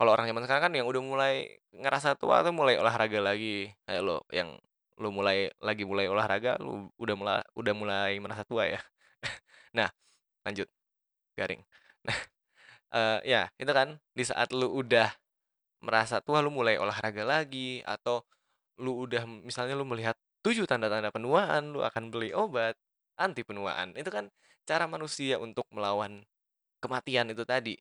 kalau 0.01 0.17
orang 0.17 0.33
zaman 0.33 0.49
sekarang 0.49 0.65
kan 0.65 0.73
yang 0.73 0.89
udah 0.89 1.03
mulai 1.05 1.61
ngerasa 1.77 2.17
tua 2.17 2.41
tuh 2.41 2.57
mulai 2.57 2.81
olahraga 2.81 3.21
lagi. 3.21 3.69
Kayak 3.85 4.01
lo 4.01 4.25
yang 4.33 4.57
lo 4.97 5.13
mulai 5.13 5.53
lagi 5.61 5.85
mulai 5.85 6.09
olahraga 6.09 6.57
lo 6.57 6.89
udah 6.97 7.15
mulai 7.21 7.41
udah 7.53 7.75
mulai 7.77 8.13
merasa 8.17 8.49
tua 8.49 8.65
ya. 8.65 8.81
Nah 9.77 9.93
lanjut. 10.49 10.69
Garing. 11.37 11.61
Nah 12.09 12.17
uh, 12.97 13.19
ya 13.29 13.53
itu 13.61 13.69
kan 13.77 14.01
di 14.17 14.25
saat 14.25 14.57
lo 14.57 14.73
udah 14.73 15.13
merasa 15.85 16.25
tua 16.25 16.41
lo 16.41 16.49
mulai 16.49 16.81
olahraga 16.81 17.21
lagi 17.29 17.85
atau 17.85 18.25
lo 18.81 19.05
udah 19.05 19.29
misalnya 19.45 19.77
lo 19.77 19.85
melihat 19.85 20.17
tujuh 20.41 20.65
tanda-tanda 20.65 21.13
penuaan 21.13 21.77
lo 21.77 21.85
akan 21.85 22.09
beli 22.09 22.33
obat 22.33 22.73
anti 23.21 23.45
penuaan. 23.45 23.93
Itu 24.01 24.09
kan 24.09 24.33
cara 24.65 24.89
manusia 24.89 25.37
untuk 25.37 25.69
melawan 25.77 26.25
kematian 26.81 27.29
itu 27.37 27.45
tadi 27.45 27.77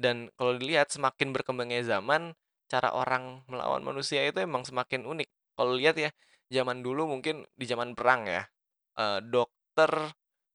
dan 0.00 0.32
kalau 0.40 0.56
dilihat 0.56 0.88
semakin 0.88 1.36
berkembangnya 1.36 1.84
zaman, 1.84 2.32
cara 2.72 2.88
orang 2.96 3.44
melawan 3.52 3.84
manusia 3.84 4.24
itu 4.24 4.40
emang 4.40 4.64
semakin 4.64 5.04
unik. 5.04 5.28
Kalau 5.60 5.76
lihat 5.76 6.00
ya, 6.00 6.08
zaman 6.48 6.80
dulu 6.80 7.04
mungkin 7.04 7.44
di 7.52 7.68
zaman 7.68 7.92
perang 7.92 8.24
ya, 8.24 8.48
uh, 8.96 9.20
dokter, 9.20 9.92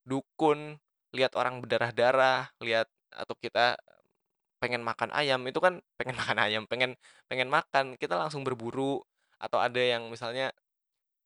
dukun, 0.02 0.82
lihat 1.14 1.38
orang 1.38 1.62
berdarah-darah, 1.62 2.50
lihat 2.66 2.90
atau 3.14 3.38
kita 3.38 3.78
pengen 4.58 4.82
makan 4.82 5.14
ayam, 5.14 5.46
itu 5.46 5.62
kan 5.62 5.78
pengen 6.02 6.18
makan 6.18 6.38
ayam, 6.42 6.64
pengen 6.66 6.98
pengen 7.30 7.50
makan, 7.54 7.86
kita 8.02 8.18
langsung 8.18 8.42
berburu. 8.42 9.06
Atau 9.38 9.62
ada 9.62 9.78
yang 9.78 10.10
misalnya 10.10 10.50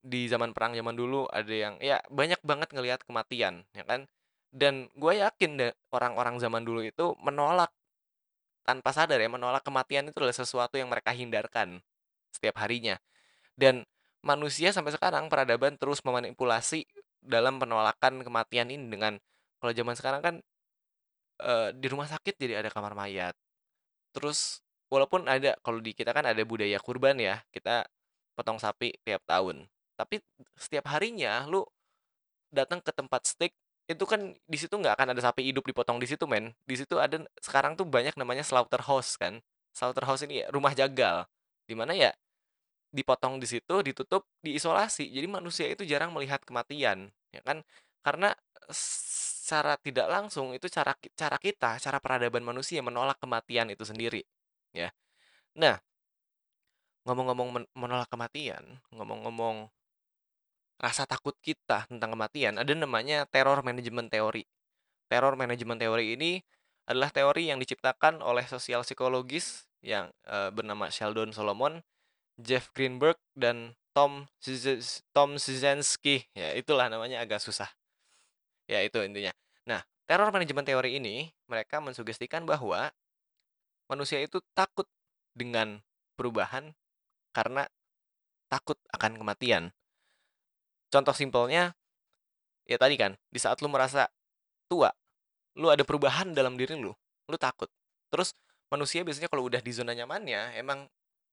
di 0.04 0.28
zaman 0.32 0.52
perang 0.56 0.74
zaman 0.76 0.96
dulu 0.96 1.28
ada 1.28 1.52
yang 1.52 1.76
ya 1.84 2.00
banyak 2.12 2.40
banget 2.44 2.70
ngelihat 2.76 3.00
kematian, 3.08 3.64
ya 3.72 3.88
kan? 3.88 4.04
Dan 4.52 4.90
gue 4.98 5.14
yakin 5.24 5.52
deh 5.62 5.72
orang-orang 5.94 6.42
zaman 6.42 6.66
dulu 6.66 6.82
itu 6.82 7.14
menolak 7.22 7.70
tanpa 8.70 8.94
sadar 8.94 9.18
ya 9.18 9.26
menolak 9.26 9.66
kematian 9.66 10.14
itu 10.14 10.22
adalah 10.22 10.38
sesuatu 10.38 10.78
yang 10.78 10.94
mereka 10.94 11.10
hindarkan 11.10 11.82
setiap 12.30 12.62
harinya. 12.62 13.02
Dan 13.58 13.82
manusia 14.22 14.70
sampai 14.70 14.94
sekarang 14.94 15.26
peradaban 15.26 15.74
terus 15.82 16.06
memanipulasi 16.06 16.86
dalam 17.18 17.58
penolakan 17.58 18.22
kematian 18.22 18.70
ini 18.70 18.86
dengan 18.86 19.18
kalau 19.58 19.74
zaman 19.74 19.98
sekarang 19.98 20.22
kan 20.22 20.36
e, 21.42 21.54
di 21.82 21.88
rumah 21.90 22.06
sakit 22.06 22.38
jadi 22.38 22.62
ada 22.62 22.70
kamar 22.70 22.94
mayat. 22.94 23.34
Terus 24.14 24.62
walaupun 24.94 25.26
ada 25.26 25.58
kalau 25.66 25.82
di 25.82 25.98
kita 25.98 26.14
kan 26.14 26.30
ada 26.30 26.46
budaya 26.46 26.78
kurban 26.78 27.18
ya, 27.18 27.42
kita 27.50 27.90
potong 28.38 28.62
sapi 28.62 28.94
tiap 29.02 29.26
tahun. 29.26 29.66
Tapi 29.98 30.22
setiap 30.62 30.94
harinya 30.94 31.42
lu 31.50 31.66
datang 32.54 32.86
ke 32.86 32.94
tempat 32.94 33.26
steak 33.26 33.58
itu 33.90 34.06
kan 34.06 34.22
di 34.46 34.58
situ 34.62 34.78
nggak 34.78 34.94
akan 34.94 35.08
ada 35.18 35.22
sapi 35.26 35.42
hidup 35.50 35.66
dipotong 35.66 35.98
di 35.98 36.06
situ 36.06 36.30
men. 36.30 36.54
Di 36.70 36.78
situ 36.78 37.02
ada 37.02 37.26
sekarang 37.42 37.74
tuh 37.74 37.90
banyak 37.90 38.14
namanya 38.22 38.46
slaughterhouse 38.46 39.18
kan. 39.18 39.42
Slaughterhouse 39.74 40.30
ini 40.30 40.46
ya, 40.46 40.48
rumah 40.54 40.78
jagal 40.78 41.26
di 41.66 41.74
mana 41.74 41.98
ya 41.98 42.14
dipotong 42.94 43.42
di 43.42 43.50
situ 43.50 43.82
ditutup 43.82 44.30
diisolasi. 44.46 45.10
Jadi 45.10 45.26
manusia 45.26 45.66
itu 45.74 45.82
jarang 45.90 46.14
melihat 46.14 46.42
kematian 46.46 47.10
ya 47.34 47.42
kan? 47.42 47.66
Karena 48.06 48.30
secara 48.70 49.74
tidak 49.82 50.06
langsung 50.06 50.54
itu 50.54 50.70
cara 50.70 50.94
cara 51.18 51.38
kita 51.42 51.82
cara 51.82 51.98
peradaban 51.98 52.46
manusia 52.46 52.86
menolak 52.86 53.18
kematian 53.18 53.74
itu 53.74 53.82
sendiri 53.82 54.22
ya. 54.70 54.94
Nah 55.58 55.82
ngomong-ngomong 57.10 57.66
menolak 57.74 58.10
kematian 58.14 58.62
ngomong-ngomong 58.94 59.66
rasa 60.80 61.04
takut 61.04 61.36
kita 61.44 61.86
tentang 61.92 62.16
kematian, 62.16 62.56
ada 62.56 62.72
namanya 62.72 63.28
teror 63.28 63.60
manajemen 63.62 64.08
teori. 64.08 64.48
Teror 65.12 65.36
manajemen 65.36 65.76
teori 65.76 66.16
ini 66.16 66.40
adalah 66.88 67.12
teori 67.12 67.52
yang 67.52 67.60
diciptakan 67.60 68.24
oleh 68.24 68.48
sosial 68.48 68.82
psikologis 68.82 69.68
yang 69.84 70.10
uh, 70.26 70.50
bernama 70.50 70.88
Sheldon 70.90 71.36
Solomon, 71.36 71.84
Jeff 72.40 72.72
Greenberg 72.74 73.20
dan 73.36 73.76
Tom 73.92 74.26
Szys- 74.40 75.04
Tom 75.12 75.36
Szynski. 75.36 76.26
Ya, 76.34 76.56
itulah 76.56 76.88
namanya 76.88 77.20
agak 77.20 77.44
susah. 77.44 77.68
Ya, 78.66 78.80
itu 78.82 79.02
intinya. 79.04 79.36
Nah, 79.68 79.84
teror 80.08 80.32
manajemen 80.32 80.64
teori 80.64 80.98
ini 80.98 81.30
mereka 81.46 81.84
mensugestikan 81.84 82.48
bahwa 82.48 82.90
manusia 83.92 84.22
itu 84.22 84.40
takut 84.56 84.86
dengan 85.36 85.82
perubahan 86.16 86.72
karena 87.34 87.68
takut 88.48 88.78
akan 88.94 89.18
kematian. 89.20 89.74
Contoh 90.90 91.14
simpelnya, 91.14 91.74
ya 92.66 92.78
tadi 92.82 92.98
kan, 92.98 93.14
di 93.30 93.38
saat 93.38 93.62
lu 93.62 93.70
merasa 93.70 94.10
tua, 94.66 94.90
lu 95.58 95.70
ada 95.70 95.86
perubahan 95.86 96.34
dalam 96.34 96.58
diri 96.58 96.78
lu, 96.78 96.94
lu 97.30 97.38
takut. 97.38 97.70
Terus 98.10 98.34
manusia 98.74 99.06
biasanya 99.06 99.30
kalau 99.30 99.46
udah 99.46 99.62
di 99.62 99.72
zona 99.74 99.94
nyamannya, 99.94 100.58
emang 100.58 100.90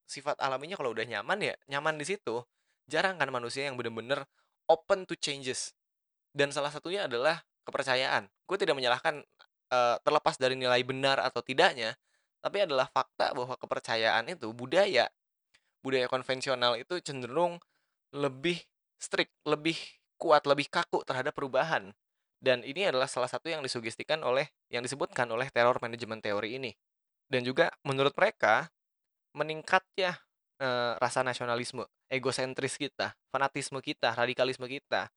sifat 0.06 0.38
alaminya 0.38 0.78
kalau 0.78 0.94
udah 0.94 1.02
nyaman 1.02 1.42
ya 1.42 1.54
nyaman 1.66 1.98
di 1.98 2.06
situ. 2.06 2.44
Jarang 2.86 3.18
kan 3.18 3.26
manusia 3.34 3.66
yang 3.66 3.74
bener-bener 3.74 4.22
open 4.70 5.08
to 5.08 5.18
changes. 5.18 5.74
Dan 6.30 6.54
salah 6.54 6.70
satunya 6.70 7.10
adalah 7.10 7.42
kepercayaan. 7.66 8.30
Gue 8.46 8.60
tidak 8.60 8.78
menyalahkan 8.78 9.24
uh, 9.74 9.96
terlepas 10.04 10.38
dari 10.38 10.54
nilai 10.54 10.84
benar 10.86 11.18
atau 11.18 11.42
tidaknya, 11.42 11.98
tapi 12.38 12.62
adalah 12.62 12.86
fakta 12.86 13.34
bahwa 13.34 13.58
kepercayaan 13.58 14.30
itu 14.30 14.52
budaya 14.54 15.10
budaya 15.82 16.10
konvensional 16.10 16.74
itu 16.78 16.98
cenderung 16.98 17.62
lebih 18.10 18.58
strict, 18.96 19.32
lebih 19.44 19.76
kuat, 20.16 20.44
lebih 20.48 20.68
kaku 20.68 21.04
terhadap 21.04 21.36
perubahan. 21.36 21.92
Dan 22.36 22.60
ini 22.62 22.88
adalah 22.88 23.08
salah 23.08 23.28
satu 23.28 23.48
yang 23.48 23.64
disugestikan 23.64 24.20
oleh 24.20 24.48
yang 24.68 24.84
disebutkan 24.84 25.24
oleh 25.32 25.48
teror 25.48 25.80
manajemen 25.80 26.20
teori 26.20 26.60
ini. 26.60 26.72
Dan 27.26 27.42
juga 27.42 27.72
menurut 27.82 28.12
mereka 28.14 28.68
meningkatnya 29.34 30.16
e, 30.60 30.68
rasa 31.00 31.24
nasionalisme, 31.24 31.84
egosentris 32.08 32.76
kita, 32.76 33.16
fanatisme 33.32 33.80
kita, 33.82 34.14
radikalisme 34.14 34.68
kita 34.68 35.10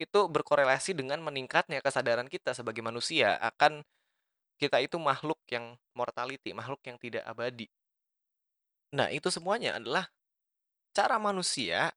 itu 0.00 0.20
berkorelasi 0.26 0.98
dengan 0.98 1.22
meningkatnya 1.22 1.78
kesadaran 1.78 2.26
kita 2.26 2.56
sebagai 2.56 2.82
manusia 2.82 3.38
akan 3.38 3.86
kita 4.58 4.82
itu 4.82 4.98
makhluk 4.98 5.38
yang 5.50 5.78
mortality, 5.94 6.50
makhluk 6.50 6.82
yang 6.82 6.98
tidak 6.98 7.22
abadi. 7.26 7.70
Nah, 8.92 9.08
itu 9.08 9.30
semuanya 9.30 9.78
adalah 9.78 10.10
cara 10.92 11.16
manusia 11.16 11.94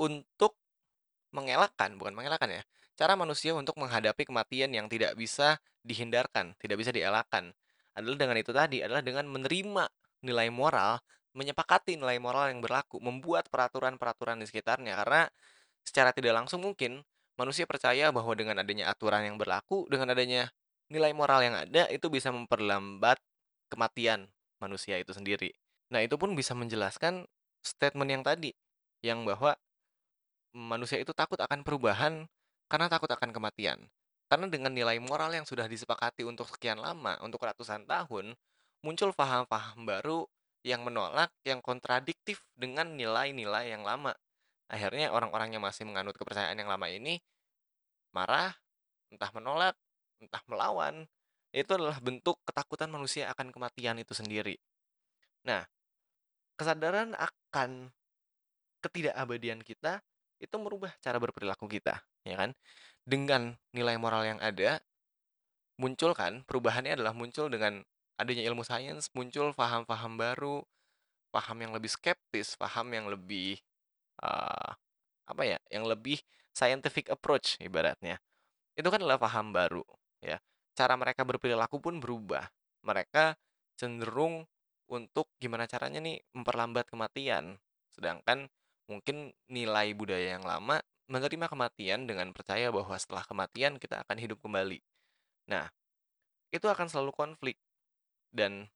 untuk 0.00 0.58
mengelakkan, 1.34 1.98
bukan 1.98 2.14
mengelakkan 2.14 2.50
ya, 2.50 2.62
cara 2.94 3.18
manusia 3.18 3.52
untuk 3.54 3.74
menghadapi 3.78 4.22
kematian 4.26 4.70
yang 4.70 4.86
tidak 4.86 5.18
bisa 5.18 5.58
dihindarkan, 5.82 6.54
tidak 6.62 6.78
bisa 6.78 6.94
dielakkan. 6.94 7.50
Adalah 7.94 8.16
dengan 8.18 8.36
itu 8.38 8.50
tadi, 8.54 8.82
adalah 8.82 9.02
dengan 9.02 9.26
menerima 9.30 9.84
nilai 10.24 10.48
moral, 10.50 10.98
menyepakati 11.34 11.98
nilai 11.98 12.18
moral 12.22 12.50
yang 12.54 12.62
berlaku, 12.62 13.02
membuat 13.02 13.50
peraturan-peraturan 13.50 14.38
di 14.38 14.46
sekitarnya. 14.46 14.94
Karena 15.02 15.26
secara 15.82 16.14
tidak 16.14 16.42
langsung 16.42 16.62
mungkin 16.62 17.02
manusia 17.34 17.66
percaya 17.66 18.14
bahwa 18.14 18.32
dengan 18.38 18.62
adanya 18.62 18.90
aturan 18.90 19.26
yang 19.26 19.36
berlaku, 19.36 19.86
dengan 19.90 20.14
adanya 20.14 20.50
nilai 20.90 21.10
moral 21.10 21.42
yang 21.42 21.54
ada, 21.58 21.90
itu 21.90 22.06
bisa 22.06 22.30
memperlambat 22.30 23.18
kematian 23.70 24.30
manusia 24.62 24.98
itu 25.02 25.10
sendiri. 25.10 25.50
Nah, 25.90 26.02
itu 26.02 26.14
pun 26.14 26.32
bisa 26.38 26.54
menjelaskan 26.54 27.26
statement 27.60 28.10
yang 28.10 28.22
tadi, 28.22 28.54
yang 29.02 29.26
bahwa 29.26 29.58
manusia 30.54 31.02
itu 31.02 31.10
takut 31.10 31.36
akan 31.42 31.66
perubahan 31.66 32.24
karena 32.70 32.86
takut 32.86 33.10
akan 33.10 33.34
kematian. 33.34 33.90
Karena 34.30 34.48
dengan 34.48 34.72
nilai 34.72 34.96
moral 35.02 35.34
yang 35.36 35.44
sudah 35.44 35.68
disepakati 35.68 36.24
untuk 36.24 36.48
sekian 36.48 36.80
lama, 36.80 37.20
untuk 37.20 37.44
ratusan 37.44 37.84
tahun, 37.84 38.32
muncul 38.80 39.12
paham-paham 39.12 39.84
baru 39.84 40.24
yang 40.64 40.80
menolak, 40.80 41.28
yang 41.44 41.60
kontradiktif 41.60 42.40
dengan 42.56 42.96
nilai-nilai 42.96 43.68
yang 43.68 43.84
lama. 43.84 44.16
Akhirnya 44.72 45.12
orang-orang 45.12 45.52
yang 45.52 45.62
masih 45.62 45.84
menganut 45.84 46.16
kepercayaan 46.16 46.56
yang 46.56 46.72
lama 46.72 46.88
ini 46.88 47.20
marah, 48.16 48.56
entah 49.12 49.28
menolak, 49.36 49.76
entah 50.22 50.40
melawan. 50.48 51.04
Itu 51.54 51.76
adalah 51.76 52.00
bentuk 52.00 52.40
ketakutan 52.48 52.88
manusia 52.90 53.28
akan 53.30 53.52
kematian 53.52 54.00
itu 54.00 54.16
sendiri. 54.16 54.56
Nah, 55.44 55.68
kesadaran 56.56 57.12
akan 57.14 57.92
ketidakabadian 58.80 59.60
kita 59.60 60.00
itu 60.42 60.56
merubah 60.58 60.92
cara 61.00 61.18
berperilaku 61.20 61.66
kita, 61.70 62.00
ya 62.26 62.36
kan? 62.36 62.50
Dengan 63.04 63.54
nilai 63.70 63.96
moral 64.00 64.24
yang 64.24 64.40
ada, 64.40 64.80
muncul 65.78 66.14
kan 66.14 66.42
perubahannya 66.46 66.96
adalah 66.96 67.12
muncul 67.12 67.50
dengan 67.50 67.82
adanya 68.18 68.46
ilmu 68.46 68.62
sains, 68.62 69.10
muncul 69.12 69.50
paham-paham 69.52 70.14
baru, 70.14 70.62
paham 71.34 71.58
yang 71.66 71.72
lebih 71.74 71.90
skeptis, 71.90 72.54
paham 72.54 72.94
yang 72.94 73.10
lebih 73.10 73.58
uh, 74.22 74.70
apa 75.26 75.42
ya, 75.42 75.58
yang 75.72 75.84
lebih 75.88 76.22
scientific 76.54 77.10
approach 77.10 77.58
ibaratnya. 77.58 78.22
Itu 78.78 78.90
kan 78.90 79.02
adalah 79.02 79.18
paham 79.18 79.50
baru, 79.50 79.82
ya. 80.22 80.38
Cara 80.74 80.98
mereka 80.98 81.22
berperilaku 81.22 81.78
pun 81.78 82.02
berubah. 82.02 82.46
Mereka 82.82 83.38
cenderung 83.78 84.46
untuk 84.90 85.30
gimana 85.38 85.66
caranya 85.70 86.02
nih 86.02 86.18
memperlambat 86.34 86.90
kematian. 86.90 87.58
Sedangkan 87.94 88.50
mungkin 88.90 89.32
nilai 89.48 89.92
budaya 89.96 90.36
yang 90.36 90.44
lama 90.44 90.80
menerima 91.08 91.46
kematian 91.48 92.08
dengan 92.08 92.32
percaya 92.32 92.72
bahwa 92.72 92.96
setelah 92.96 93.24
kematian 93.24 93.76
kita 93.76 94.04
akan 94.04 94.16
hidup 94.16 94.40
kembali. 94.40 94.80
Nah, 95.52 95.68
itu 96.52 96.64
akan 96.64 96.88
selalu 96.88 97.12
konflik. 97.12 97.56
Dan 98.34 98.66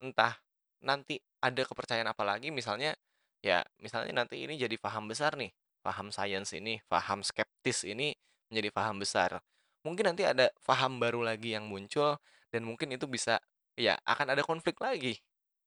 entah 0.00 0.40
nanti 0.80 1.20
ada 1.44 1.62
kepercayaan 1.64 2.08
apa 2.08 2.24
lagi 2.24 2.48
misalnya 2.48 2.96
ya 3.44 3.60
misalnya 3.80 4.24
nanti 4.24 4.40
ini 4.44 4.56
jadi 4.56 4.76
paham 4.80 5.08
besar 5.08 5.36
nih 5.36 5.52
paham 5.84 6.08
sains 6.08 6.52
ini 6.56 6.80
paham 6.88 7.20
skeptis 7.20 7.84
ini 7.84 8.16
menjadi 8.48 8.68
paham 8.72 8.96
besar 9.00 9.40
mungkin 9.84 10.12
nanti 10.12 10.24
ada 10.24 10.48
paham 10.64 11.00
baru 11.00 11.24
lagi 11.24 11.56
yang 11.56 11.68
muncul 11.68 12.16
dan 12.52 12.64
mungkin 12.64 12.92
itu 12.92 13.04
bisa 13.08 13.40
ya 13.76 13.96
akan 14.04 14.36
ada 14.36 14.42
konflik 14.44 14.76
lagi 14.80 15.20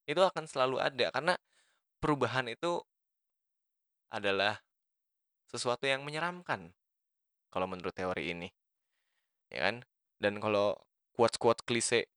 itu 0.05 0.21
akan 0.21 0.45
selalu 0.45 0.81
ada 0.81 1.09
karena 1.13 1.33
perubahan 2.01 2.49
itu 2.49 2.81
adalah 4.13 4.61
sesuatu 5.49 5.89
yang 5.89 6.05
menyeramkan 6.05 6.69
kalau 7.49 7.65
menurut 7.65 7.93
teori 7.93 8.33
ini. 8.37 8.49
Ya 9.49 9.69
kan? 9.69 9.81
Dan 10.21 10.37
kalau 10.37 10.77
quotes-quotes 11.17 11.65
klise 11.65 12.09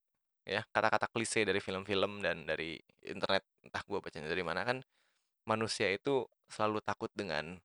ya, 0.44 0.64
kata-kata 0.72 1.08
klise 1.08 1.42
dari 1.42 1.60
film-film 1.60 2.20
dan 2.20 2.44
dari 2.44 2.76
internet 3.04 3.44
entah 3.64 3.82
gue 3.84 3.98
bacanya 3.98 4.28
dari 4.30 4.44
mana 4.46 4.62
kan 4.62 4.78
manusia 5.46 5.90
itu 5.90 6.26
selalu 6.50 6.82
takut 6.82 7.10
dengan 7.12 7.58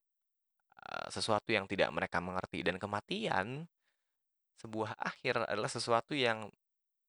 uh, 0.76 1.08
sesuatu 1.10 1.50
yang 1.54 1.70
tidak 1.70 1.90
mereka 1.94 2.18
mengerti 2.22 2.66
dan 2.66 2.82
kematian 2.82 3.66
sebuah 4.62 4.94
akhir 4.98 5.50
adalah 5.50 5.70
sesuatu 5.70 6.14
yang 6.14 6.50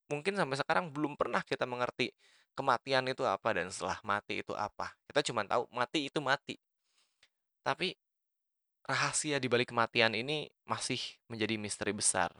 mungkin 0.08 0.36
sampai 0.36 0.56
sekarang 0.56 0.88
belum 0.92 1.16
pernah 1.16 1.44
kita 1.44 1.68
mengerti 1.68 2.12
kematian 2.52 3.04
itu 3.08 3.24
apa 3.24 3.48
dan 3.56 3.68
setelah 3.68 4.00
mati 4.04 4.40
itu 4.44 4.52
apa. 4.56 4.92
Kita 5.08 5.20
cuma 5.24 5.44
tahu 5.44 5.68
mati 5.72 6.08
itu 6.08 6.20
mati. 6.20 6.56
Tapi 7.62 7.94
rahasia 8.86 9.38
di 9.38 9.46
balik 9.46 9.70
kematian 9.70 10.12
ini 10.18 10.50
masih 10.66 10.98
menjadi 11.30 11.54
misteri 11.58 11.94
besar. 11.94 12.34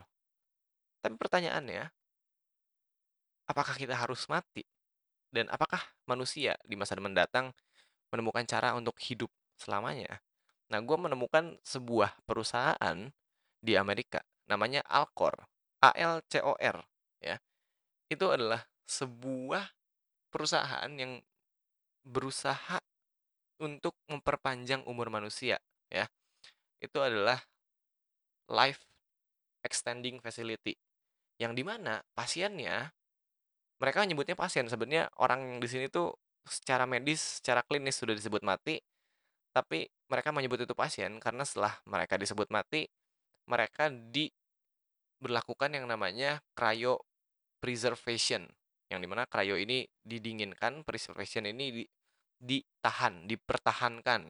Tapi 1.03 1.15
pertanyaannya, 1.15 1.91
apakah 3.47 3.75
kita 3.79 3.95
harus 3.95 4.27
mati? 4.27 4.67
Dan 5.33 5.49
apakah 5.49 5.81
manusia 6.05 6.59
di 6.67 6.77
masa 6.77 6.99
mendatang 6.99 7.57
menemukan 8.13 8.45
cara 8.45 8.77
untuk 8.77 8.99
hidup 9.01 9.33
selamanya? 9.57 10.21
Nah, 10.69 10.79
gue 10.85 10.97
menemukan 10.99 11.57
sebuah 11.65 12.21
perusahaan 12.29 12.99
di 13.63 13.73
Amerika, 13.79 14.21
namanya 14.51 14.85
Alcor, 14.91 15.49
A-L-C-O-R, 15.81 16.77
ya. 17.23 17.37
Itu 18.11 18.29
adalah 18.29 18.67
sebuah 18.85 19.73
perusahaan 20.29 20.91
yang 20.93 21.23
berusaha 22.03 22.83
untuk 23.63 23.95
memperpanjang 24.11 24.83
umur 24.91 25.09
manusia 25.09 25.63
ya. 25.87 26.11
Itu 26.83 26.99
adalah 26.99 27.39
life 28.51 28.83
extending 29.63 30.19
facility 30.19 30.75
yang 31.39 31.55
di 31.55 31.63
mana 31.63 32.03
pasiennya 32.19 32.91
mereka 33.79 34.03
menyebutnya 34.03 34.35
pasien. 34.35 34.67
Sebenarnya 34.67 35.07
orang 35.23 35.47
yang 35.47 35.59
di 35.63 35.71
sini 35.71 35.87
tuh 35.87 36.11
secara 36.47 36.91
medis 36.91 37.39
secara 37.39 37.63
klinis 37.63 37.99
sudah 37.99 38.19
disebut 38.19 38.43
mati 38.43 38.83
tapi 39.53 39.87
mereka 40.09 40.33
menyebut 40.33 40.65
itu 40.65 40.75
pasien 40.75 41.21
karena 41.21 41.45
setelah 41.47 41.77
mereka 41.87 42.17
disebut 42.17 42.49
mati 42.49 42.89
mereka 43.47 43.93
di 43.93 44.33
berlakukan 45.23 45.77
yang 45.77 45.87
namanya 45.87 46.43
cryo 46.57 46.99
preservation 47.63 48.49
yang 48.91 48.99
di 48.99 49.07
mana 49.07 49.29
cryo 49.29 49.55
ini 49.55 49.87
didinginkan 50.03 50.83
preservation 50.83 51.47
ini 51.47 51.67
di, 51.71 51.85
ditahan, 52.43 53.31
dipertahankan. 53.31 54.27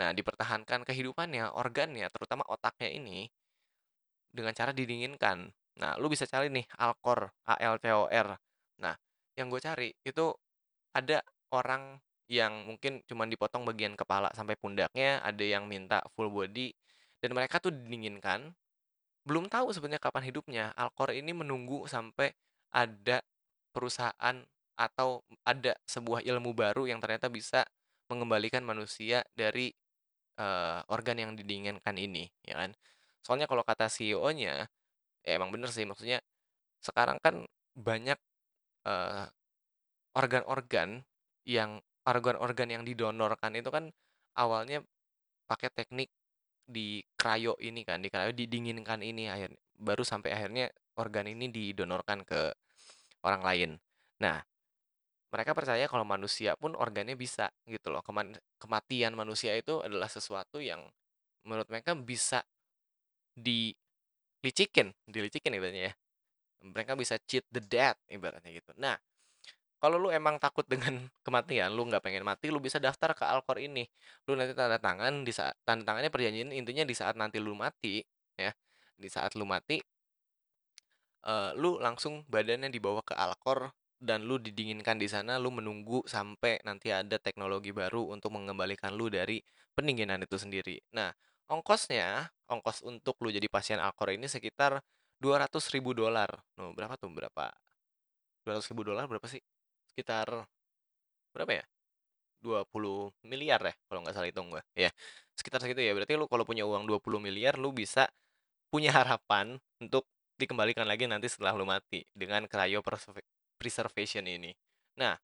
Nah, 0.00 0.10
dipertahankan 0.16 0.88
kehidupannya, 0.88 1.52
organnya, 1.52 2.08
terutama 2.08 2.40
otaknya 2.48 2.88
ini 2.88 3.28
dengan 4.32 4.56
cara 4.56 4.72
didinginkan. 4.72 5.52
Nah, 5.76 6.00
lu 6.00 6.08
bisa 6.08 6.24
cari 6.24 6.48
nih 6.48 6.64
Alcor, 6.80 7.28
A 7.44 7.54
L 7.60 7.76
C 7.76 7.92
O 7.92 8.08
R. 8.08 8.28
Nah, 8.80 8.96
yang 9.36 9.52
gue 9.52 9.60
cari 9.60 9.92
itu 10.00 10.32
ada 10.96 11.20
orang 11.52 12.00
yang 12.30 12.64
mungkin 12.64 13.04
cuma 13.04 13.28
dipotong 13.28 13.68
bagian 13.68 13.92
kepala 13.98 14.32
sampai 14.32 14.56
pundaknya, 14.56 15.20
ada 15.20 15.44
yang 15.44 15.68
minta 15.68 16.00
full 16.16 16.32
body, 16.32 16.72
dan 17.20 17.36
mereka 17.36 17.60
tuh 17.60 17.74
didinginkan. 17.74 18.56
Belum 19.28 19.52
tahu 19.52 19.68
sebenarnya 19.74 20.00
kapan 20.00 20.24
hidupnya. 20.24 20.64
Alkor 20.80 21.12
ini 21.12 21.36
menunggu 21.36 21.84
sampai 21.84 22.32
ada 22.72 23.20
perusahaan 23.74 24.36
atau 24.80 25.20
ada 25.44 25.76
sebuah 25.84 26.24
ilmu 26.24 26.56
baru 26.56 26.88
yang 26.88 27.04
ternyata 27.04 27.28
bisa 27.28 27.68
mengembalikan 28.08 28.64
manusia 28.64 29.20
dari 29.36 29.68
uh, 30.40 30.80
organ 30.88 31.20
yang 31.20 31.32
didinginkan 31.36 31.94
ini, 32.00 32.32
ya 32.40 32.64
kan? 32.64 32.72
Soalnya 33.20 33.44
kalau 33.44 33.60
kata 33.60 33.92
CEO-nya, 33.92 34.64
ya 35.20 35.32
emang 35.36 35.52
bener 35.52 35.68
sih 35.68 35.84
maksudnya 35.84 36.24
sekarang 36.80 37.20
kan 37.20 37.44
banyak 37.76 38.16
uh, 38.88 39.28
organ-organ 40.16 41.04
yang 41.44 41.84
organ-organ 42.08 42.68
yang 42.72 42.82
didonorkan 42.88 43.52
itu 43.60 43.68
kan 43.68 43.92
awalnya 44.40 44.80
pakai 45.44 45.68
teknik 45.76 46.08
di 46.64 47.04
cryo 47.20 47.60
ini 47.60 47.84
kan, 47.84 48.00
di 48.00 48.08
cryo 48.08 48.32
didinginkan 48.32 49.04
ini 49.04 49.28
akhir 49.28 49.52
baru 49.76 50.00
sampai 50.02 50.32
akhirnya 50.32 50.72
organ 50.96 51.28
ini 51.28 51.52
didonorkan 51.52 52.24
ke 52.24 52.52
orang 53.26 53.42
lain. 53.44 53.70
Nah, 54.24 54.40
mereka 55.30 55.54
percaya 55.54 55.86
kalau 55.86 56.02
manusia 56.02 56.58
pun 56.58 56.74
organnya 56.74 57.14
bisa 57.14 57.50
gitu 57.66 57.88
loh. 57.90 58.02
Keman 58.02 58.34
kematian 58.58 59.14
manusia 59.14 59.54
itu 59.54 59.78
adalah 59.82 60.10
sesuatu 60.10 60.58
yang 60.58 60.82
menurut 61.46 61.70
mereka 61.70 61.94
bisa 61.94 62.42
dilicikin, 63.38 64.90
dilicikin 65.06 65.54
ibaratnya 65.54 65.90
ya. 65.90 65.94
Mereka 66.66 66.92
bisa 66.98 67.16
cheat 67.24 67.46
the 67.48 67.62
death 67.62 67.96
ibaratnya 68.10 68.50
gitu. 68.52 68.74
Nah, 68.76 68.98
kalau 69.80 69.96
lu 69.96 70.12
emang 70.12 70.36
takut 70.36 70.66
dengan 70.68 70.98
kematian, 71.26 71.72
lu 71.72 71.86
nggak 71.88 72.02
pengen 72.04 72.26
mati, 72.26 72.52
lu 72.52 72.60
bisa 72.60 72.76
daftar 72.82 73.14
ke 73.16 73.24
Alkor 73.24 73.62
ini. 73.62 73.86
Lu 74.28 74.34
nanti 74.36 74.52
tanda 74.52 74.76
tangan 74.76 75.24
di 75.24 75.32
saat 75.32 75.56
tanda 75.64 75.86
tangannya 75.86 76.12
perjanjian 76.12 76.50
intinya 76.52 76.84
di 76.84 76.92
saat 76.92 77.14
nanti 77.16 77.38
lu 77.40 77.54
mati, 77.56 78.02
ya. 78.36 78.52
Di 79.00 79.08
saat 79.08 79.32
lu 79.38 79.48
mati 79.48 79.80
uh, 81.24 81.52
lu 81.56 81.76
langsung 81.80 82.24
badannya 82.28 82.68
dibawa 82.72 83.00
ke 83.04 83.12
Alkor 83.16 83.72
dan 84.00 84.24
lu 84.24 84.40
didinginkan 84.40 84.96
di 84.96 85.06
sana, 85.06 85.36
lu 85.36 85.52
menunggu 85.52 86.02
sampai 86.08 86.58
nanti 86.64 86.90
ada 86.90 87.20
teknologi 87.20 87.70
baru 87.70 88.10
untuk 88.10 88.32
mengembalikan 88.32 88.96
lu 88.96 89.12
dari 89.12 89.38
pendinginan 89.76 90.24
itu 90.24 90.40
sendiri. 90.40 90.80
Nah, 90.96 91.12
ongkosnya, 91.52 92.32
ongkos 92.48 92.82
untuk 92.88 93.20
lu 93.22 93.28
jadi 93.30 93.46
pasien 93.52 93.78
Alkor 93.78 94.10
ini 94.16 94.26
sekitar 94.26 94.80
200 95.20 95.52
ribu 95.76 95.92
dolar. 95.92 96.32
No, 96.56 96.72
berapa 96.72 96.96
tuh? 96.96 97.12
Berapa? 97.12 97.52
200 98.48 98.64
ribu 98.72 98.82
dolar 98.88 99.04
berapa 99.06 99.28
sih? 99.28 99.40
sekitar 99.90 100.46
berapa 101.34 101.52
ya? 101.60 101.64
20 102.40 103.12
miliar 103.28 103.60
ya 103.60 103.74
kalau 103.84 104.00
nggak 104.00 104.16
salah 104.16 104.28
hitung 104.32 104.48
gue 104.48 104.62
ya 104.72 104.88
sekitar 105.36 105.60
segitu 105.60 105.84
ya 105.84 105.92
berarti 105.92 106.16
lu 106.16 106.24
kalau 106.24 106.48
punya 106.48 106.64
uang 106.64 106.88
20 106.88 107.20
miliar 107.20 107.60
lu 107.60 107.68
bisa 107.68 108.08
punya 108.72 108.88
harapan 108.96 109.60
untuk 109.76 110.08
dikembalikan 110.40 110.88
lagi 110.88 111.04
nanti 111.04 111.28
setelah 111.28 111.52
lu 111.52 111.68
mati 111.68 112.08
dengan 112.16 112.48
cryo 112.48 112.80
preservation 113.60 114.24
ini. 114.24 114.56
Nah 114.96 115.20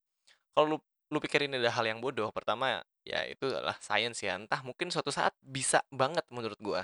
kalau 0.52 0.76
lu 0.76 0.78
lu 1.08 1.18
pikir 1.22 1.48
ini 1.48 1.56
ada 1.62 1.72
hal 1.72 1.86
yang 1.88 2.02
bodoh 2.02 2.28
pertama 2.34 2.84
ya 3.06 3.24
itu 3.24 3.48
adalah 3.48 3.80
science 3.80 4.20
ya. 4.20 4.36
Entah 4.36 4.60
mungkin 4.60 4.92
suatu 4.92 5.08
saat 5.08 5.32
bisa 5.40 5.80
banget 5.88 6.28
menurut 6.28 6.60
gue 6.60 6.82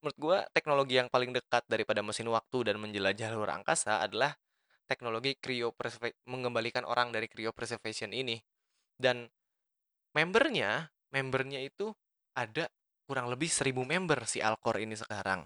menurut 0.00 0.16
gue 0.16 0.38
teknologi 0.56 0.96
yang 0.96 1.12
paling 1.12 1.30
dekat 1.30 1.64
daripada 1.68 2.00
mesin 2.00 2.28
waktu 2.32 2.72
dan 2.72 2.80
menjelajah 2.80 3.36
luar 3.36 3.60
angkasa 3.60 4.00
adalah 4.00 4.32
teknologi 4.88 5.36
cryo 5.36 5.76
mengembalikan 6.26 6.88
orang 6.88 7.12
dari 7.12 7.28
cryo 7.28 7.52
preservation 7.52 8.10
ini. 8.10 8.40
Dan 8.96 9.28
membernya 10.16 10.88
membernya 11.12 11.60
itu 11.60 11.92
ada 12.34 12.66
kurang 13.04 13.28
lebih 13.28 13.52
seribu 13.52 13.84
member 13.84 14.24
si 14.24 14.40
Alcor 14.40 14.80
ini 14.80 14.96
sekarang. 14.96 15.44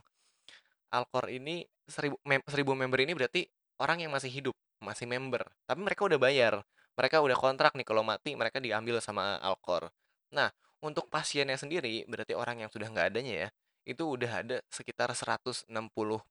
Alcor 0.94 1.28
ini 1.28 1.66
seribu, 1.84 2.16
mem 2.22 2.40
seribu 2.46 2.72
member 2.78 3.02
ini 3.02 3.12
berarti 3.12 3.42
orang 3.82 4.06
yang 4.06 4.14
masih 4.14 4.30
hidup 4.30 4.54
masih 4.84 5.08
member 5.08 5.42
tapi 5.64 5.80
mereka 5.80 6.04
udah 6.04 6.20
bayar 6.20 6.54
mereka 6.94 7.24
udah 7.24 7.34
kontrak 7.40 7.72
nih 7.74 7.86
kalau 7.88 8.04
mati 8.04 8.36
mereka 8.36 8.60
diambil 8.60 9.00
sama 9.00 9.40
Alcor 9.40 9.88
nah 10.30 10.52
untuk 10.84 11.08
pasiennya 11.08 11.56
sendiri 11.56 12.04
berarti 12.04 12.36
orang 12.36 12.60
yang 12.60 12.70
sudah 12.70 12.92
nggak 12.92 13.16
adanya 13.16 13.34
ya 13.34 13.48
itu 13.84 14.04
udah 14.04 14.44
ada 14.44 14.56
sekitar 14.72 15.12
160 15.12 15.68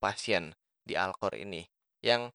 pasien 0.01 0.53
di 0.81 0.97
Alcor 0.97 1.37
ini 1.37 1.65
yang 2.01 2.33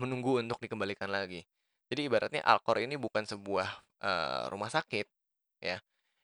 menunggu 0.00 0.40
untuk 0.40 0.58
dikembalikan 0.62 1.10
lagi. 1.10 1.44
Jadi 1.92 2.08
ibaratnya 2.08 2.42
Alkor 2.42 2.80
ini 2.80 2.96
bukan 2.96 3.26
sebuah 3.28 3.68
uh, 4.02 4.42
rumah 4.48 4.72
sakit 4.72 5.06
ya 5.60 5.78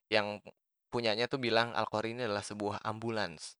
yang 0.08 0.40
punyanya 0.88 1.28
tuh 1.28 1.38
bilang 1.38 1.76
Alkor 1.76 2.08
ini 2.08 2.24
adalah 2.24 2.42
sebuah 2.42 2.80
ambulans. 2.86 3.58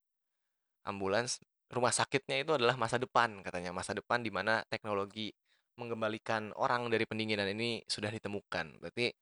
Ambulans 0.88 1.42
rumah 1.68 1.92
sakitnya 1.92 2.40
itu 2.40 2.56
adalah 2.56 2.80
masa 2.80 2.96
depan 2.96 3.44
katanya, 3.44 3.76
masa 3.76 3.92
depan 3.92 4.24
di 4.24 4.32
mana 4.32 4.64
teknologi 4.72 5.36
mengembalikan 5.78 6.50
orang 6.58 6.90
dari 6.90 7.06
pendinginan 7.06 7.46
ini 7.54 7.86
sudah 7.86 8.10
ditemukan. 8.10 8.82
Berarti 8.82 9.14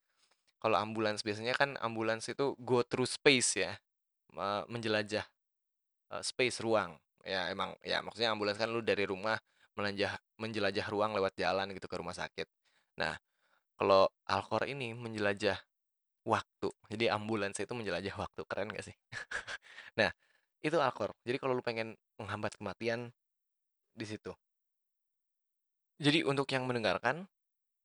kalau 0.57 0.81
ambulans 0.81 1.21
biasanya 1.21 1.53
kan 1.53 1.77
ambulans 1.85 2.25
itu 2.27 2.57
go 2.59 2.81
through 2.81 3.07
space 3.07 3.61
ya, 3.61 3.77
menjelajah 4.67 5.25
uh, 6.11 6.23
space 6.25 6.65
ruang. 6.65 6.97
Ya 7.27 7.53
emang 7.53 7.77
ya 7.85 8.01
maksudnya 8.01 8.33
ambulans 8.33 8.57
kan 8.57 8.71
lu 8.71 8.81
dari 8.81 9.05
rumah 9.05 9.37
menjelajah 9.77 10.17
menjelajah 10.41 10.87
ruang 10.89 11.13
lewat 11.13 11.37
jalan 11.37 11.69
gitu 11.77 11.87
ke 11.87 11.97
rumah 12.01 12.17
sakit. 12.17 12.49
Nah, 12.97 13.21
kalau 13.77 14.09
Alkor 14.25 14.65
ini 14.65 14.97
menjelajah 14.97 15.61
waktu. 16.25 16.69
Jadi 16.89 17.13
ambulans 17.13 17.57
itu 17.61 17.73
menjelajah 17.77 18.15
waktu. 18.17 18.41
Keren 18.49 18.73
gak 18.73 18.87
sih? 18.89 18.97
nah, 20.01 20.11
itu 20.65 20.77
Alkor. 20.81 21.13
Jadi 21.23 21.37
kalau 21.37 21.53
lu 21.53 21.63
pengen 21.63 21.95
menghambat 22.17 22.57
kematian 22.57 23.13
di 23.93 24.07
situ. 24.09 24.33
Jadi 25.97 26.21
untuk 26.29 26.45
yang 26.53 26.69
mendengarkan, 26.69 27.25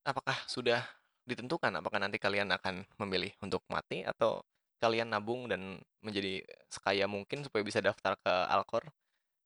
apakah 0.03 0.35
sudah 0.49 0.83
ditentukan 1.27 1.71
apakah 1.79 2.01
nanti 2.01 2.17
kalian 2.19 2.49
akan 2.51 2.83
memilih 2.99 3.31
untuk 3.45 3.63
mati 3.71 4.03
atau 4.03 4.41
kalian 4.81 5.13
nabung 5.13 5.47
dan 5.47 5.79
menjadi 6.03 6.43
sekaya 6.67 7.05
mungkin 7.07 7.45
supaya 7.45 7.63
bisa 7.63 7.79
daftar 7.83 8.17
ke 8.19 8.33
Alkor? 8.51 8.83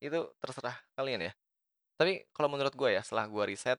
Itu 0.02 0.34
terserah 0.42 0.76
kalian 0.98 1.30
ya. 1.30 1.32
Tapi 2.00 2.26
kalau 2.34 2.48
menurut 2.52 2.74
gue 2.76 2.90
ya, 2.96 3.02
setelah 3.04 3.26
gue 3.30 3.44
riset, 3.48 3.78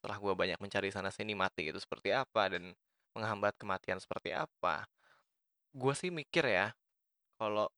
setelah 0.00 0.18
gue 0.20 0.34
banyak 0.34 0.58
mencari 0.62 0.90
sana 0.92 1.10
sini 1.14 1.34
mati 1.36 1.70
itu 1.72 1.78
seperti 1.80 2.12
apa 2.14 2.52
dan 2.52 2.74
menghambat 3.16 3.56
kematian 3.60 3.98
seperti 4.02 4.32
apa, 4.36 4.86
gue 5.74 5.94
sih 5.96 6.10
mikir 6.12 6.44
ya, 6.48 6.72
kalau 7.40 7.68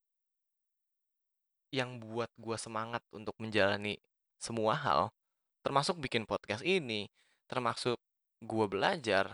yang 1.75 1.99
buat 1.99 2.31
gue 2.39 2.57
semangat 2.59 3.03
untuk 3.11 3.35
menjalani 3.43 3.99
semua 4.39 4.79
hal, 4.79 5.01
termasuk 5.65 5.97
bikin 5.99 6.29
podcast 6.29 6.61
ini, 6.61 7.09
termasuk 7.49 7.97
gue 8.45 8.67
belajar, 8.69 9.33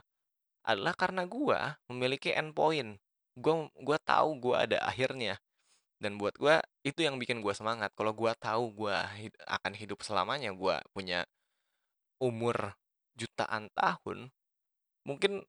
adalah 0.65 0.95
karena 0.95 1.27
gue 1.27 1.59
memiliki 1.91 2.31
endpoint. 2.31 3.01
Gue 3.35 3.69
gue 3.75 3.99
tahu 4.07 4.39
gue 4.39 4.57
ada 4.57 4.79
akhirnya. 4.87 5.41
Dan 6.01 6.17
buat 6.17 6.33
gue 6.41 6.57
itu 6.81 7.05
yang 7.05 7.21
bikin 7.21 7.45
gue 7.45 7.53
semangat. 7.53 7.93
Kalau 7.93 8.17
gue 8.17 8.33
tahu 8.41 8.73
gue 8.73 8.97
hid 9.21 9.35
akan 9.45 9.73
hidup 9.77 10.01
selamanya 10.01 10.49
gue 10.57 10.77
punya 10.97 11.29
umur 12.21 12.77
jutaan 13.17 13.69
tahun 13.77 14.33
mungkin 15.05 15.45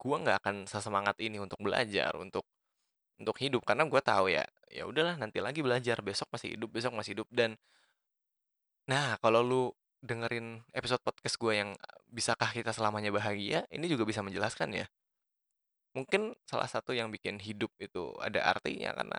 gue 0.00 0.16
nggak 0.22 0.38
akan 0.42 0.56
sesemangat 0.70 1.18
ini 1.22 1.38
untuk 1.42 1.58
belajar 1.62 2.14
untuk 2.18 2.46
untuk 3.18 3.36
hidup. 3.42 3.62
Karena 3.66 3.84
gue 3.90 4.00
tahu 4.02 4.30
ya 4.30 4.46
ya 4.70 4.86
udahlah 4.86 5.18
nanti 5.18 5.42
lagi 5.42 5.60
belajar. 5.66 5.98
Besok 6.02 6.30
masih 6.30 6.54
hidup 6.54 6.70
besok 6.70 6.92
masih 6.94 7.18
hidup. 7.18 7.28
Dan 7.34 7.58
nah 8.90 9.14
kalau 9.22 9.40
lu 9.46 9.62
dengerin 10.02 10.66
episode 10.74 10.98
podcast 11.06 11.38
gue 11.38 11.52
yang 11.54 11.70
bisakah 12.10 12.50
kita 12.50 12.74
selamanya 12.74 13.14
bahagia 13.14 13.62
ini 13.70 13.86
juga 13.86 14.02
bisa 14.02 14.24
menjelaskan 14.26 14.82
ya 14.82 14.86
mungkin 15.94 16.34
salah 16.46 16.66
satu 16.66 16.94
yang 16.94 17.10
bikin 17.10 17.38
hidup 17.38 17.70
itu 17.78 18.14
ada 18.18 18.46
artinya 18.50 18.94
karena 18.94 19.18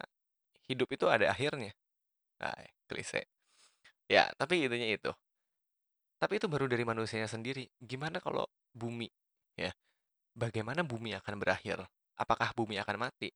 hidup 0.71 0.87
itu 0.95 1.05
ada 1.11 1.31
akhirnya. 1.31 1.75
Nah, 2.39 2.55
klise. 2.87 3.27
Ya, 4.07 4.31
tapi 4.39 4.63
intinya 4.63 4.87
itu. 4.87 5.11
Tapi 6.21 6.39
itu 6.39 6.47
baru 6.47 6.71
dari 6.71 6.87
manusianya 6.87 7.27
sendiri. 7.27 7.67
Gimana 7.83 8.23
kalau 8.23 8.47
bumi, 8.71 9.11
ya? 9.59 9.75
Bagaimana 10.31 10.85
bumi 10.87 11.11
akan 11.19 11.35
berakhir? 11.41 11.83
Apakah 12.15 12.55
bumi 12.55 12.79
akan 12.79 13.09
mati? 13.09 13.35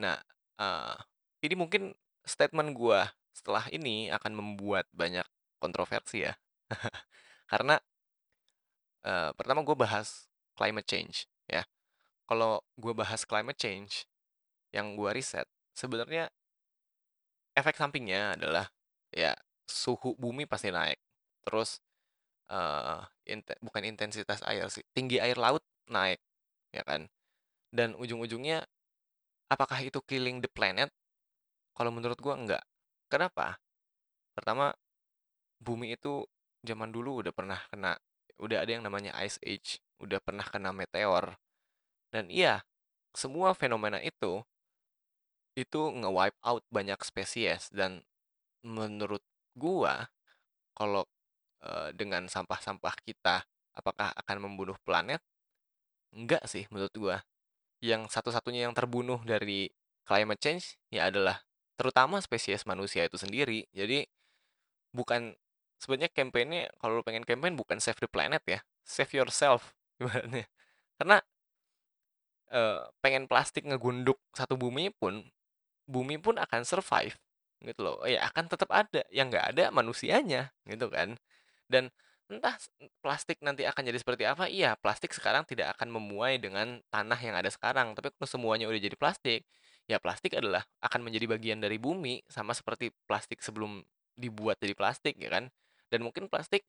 Nah, 0.00 0.16
uh, 0.56 0.96
ini 1.44 1.54
mungkin 1.58 1.92
statement 2.24 2.72
gua 2.72 3.12
setelah 3.36 3.68
ini 3.68 4.08
akan 4.08 4.32
membuat 4.32 4.88
banyak 4.94 5.24
kontroversi 5.62 6.26
ya. 6.26 6.34
Karena 7.50 7.78
uh, 9.06 9.30
pertama 9.38 9.62
gue 9.62 9.76
bahas 9.78 10.26
climate 10.58 10.88
change, 10.88 11.30
ya. 11.46 11.62
Kalau 12.26 12.64
gue 12.80 12.94
bahas 12.96 13.22
climate 13.22 13.58
change, 13.60 14.10
yang 14.74 14.96
gue 14.98 15.10
riset, 15.12 15.46
sebenarnya 15.76 16.32
efek 17.52 17.76
sampingnya 17.76 18.36
adalah 18.36 18.66
ya 19.12 19.36
suhu 19.68 20.16
bumi 20.16 20.48
pasti 20.48 20.72
naik. 20.72 20.98
Terus 21.44 21.80
eh 22.52 23.00
inte 23.32 23.56
bukan 23.64 23.84
intensitas 23.86 24.42
air 24.48 24.68
sih, 24.72 24.84
tinggi 24.96 25.20
air 25.22 25.36
laut 25.38 25.62
naik, 25.88 26.20
ya 26.74 26.82
kan. 26.84 27.08
Dan 27.72 27.96
ujung-ujungnya 28.00 28.64
apakah 29.52 29.80
itu 29.84 30.00
killing 30.04 30.40
the 30.44 30.50
planet? 30.50 30.90
Kalau 31.76 31.92
menurut 31.94 32.18
gua 32.20 32.36
enggak. 32.36 32.64
Kenapa? 33.12 33.60
Pertama, 34.36 34.72
bumi 35.62 35.94
itu 35.94 36.26
zaman 36.66 36.90
dulu 36.90 37.22
udah 37.22 37.32
pernah 37.34 37.58
kena 37.70 37.94
udah 38.42 38.58
ada 38.66 38.70
yang 38.74 38.82
namanya 38.82 39.14
ice 39.22 39.38
age, 39.46 39.78
udah 40.02 40.18
pernah 40.18 40.42
kena 40.42 40.74
meteor. 40.74 41.38
Dan 42.10 42.26
iya, 42.26 42.66
semua 43.14 43.54
fenomena 43.54 44.02
itu 44.02 44.42
itu 45.54 45.80
nge-wipe 45.92 46.38
out 46.42 46.64
banyak 46.72 46.96
spesies 47.04 47.68
dan 47.70 48.00
menurut 48.64 49.20
gua 49.52 50.08
kalau 50.72 51.04
eh, 51.62 51.92
dengan 51.94 52.26
sampah-sampah 52.26 52.94
kita 53.04 53.44
apakah 53.76 54.10
akan 54.16 54.38
membunuh 54.48 54.76
planet? 54.82 55.20
Enggak 56.12 56.44
sih 56.48 56.66
menurut 56.72 56.94
gua. 56.96 57.16
Yang 57.84 58.10
satu-satunya 58.14 58.66
yang 58.68 58.74
terbunuh 58.76 59.20
dari 59.22 59.70
climate 60.08 60.40
change 60.40 60.80
ya 60.88 61.08
adalah 61.12 61.44
terutama 61.76 62.18
spesies 62.24 62.64
manusia 62.64 63.04
itu 63.04 63.20
sendiri. 63.20 63.68
Jadi 63.76 64.08
bukan 64.92 65.36
sebenarnya 65.82 66.10
kampanye 66.14 66.70
kalau 66.78 67.02
lu 67.02 67.02
pengen 67.02 67.26
campaign 67.26 67.58
bukan 67.58 67.82
save 67.82 67.98
the 67.98 68.06
planet 68.06 68.42
ya, 68.46 68.62
save 68.86 69.10
yourself 69.10 69.74
ibaratnya. 69.98 70.46
Karena 70.94 71.18
eh, 72.54 72.80
pengen 73.02 73.26
plastik 73.26 73.66
ngegunduk 73.66 74.22
satu 74.30 74.54
bumi 74.54 74.94
pun 74.94 75.26
bumi 75.90 76.16
pun 76.22 76.38
akan 76.38 76.62
survive 76.62 77.18
gitu 77.66 77.80
loh. 77.82 77.96
Ya 78.06 78.26
akan 78.30 78.46
tetap 78.46 78.70
ada, 78.70 79.02
yang 79.10 79.26
nggak 79.30 79.56
ada 79.58 79.64
manusianya 79.74 80.54
gitu 80.70 80.86
kan. 80.86 81.18
Dan 81.66 81.90
entah 82.30 82.56
plastik 83.04 83.38
nanti 83.44 83.66
akan 83.66 83.82
jadi 83.90 83.98
seperti 84.00 84.24
apa, 84.24 84.46
iya 84.48 84.78
plastik 84.78 85.12
sekarang 85.12 85.44
tidak 85.44 85.74
akan 85.78 85.92
memuai 85.92 86.38
dengan 86.40 86.80
tanah 86.94 87.18
yang 87.20 87.36
ada 87.36 87.50
sekarang. 87.50 87.94
Tapi 87.98 88.14
kalau 88.14 88.28
semuanya 88.30 88.66
udah 88.70 88.80
jadi 88.80 88.96
plastik, 88.96 89.44
ya 89.90 89.98
plastik 89.98 90.38
adalah 90.38 90.62
akan 90.80 91.00
menjadi 91.06 91.26
bagian 91.30 91.58
dari 91.60 91.76
bumi 91.76 92.22
sama 92.30 92.54
seperti 92.56 92.94
plastik 93.06 93.42
sebelum 93.42 93.82
dibuat 94.16 94.58
jadi 94.62 94.74
plastik 94.76 95.18
ya 95.18 95.30
kan. 95.32 95.50
Dan 95.92 96.00
mungkin 96.08 96.32
plastik 96.32 96.64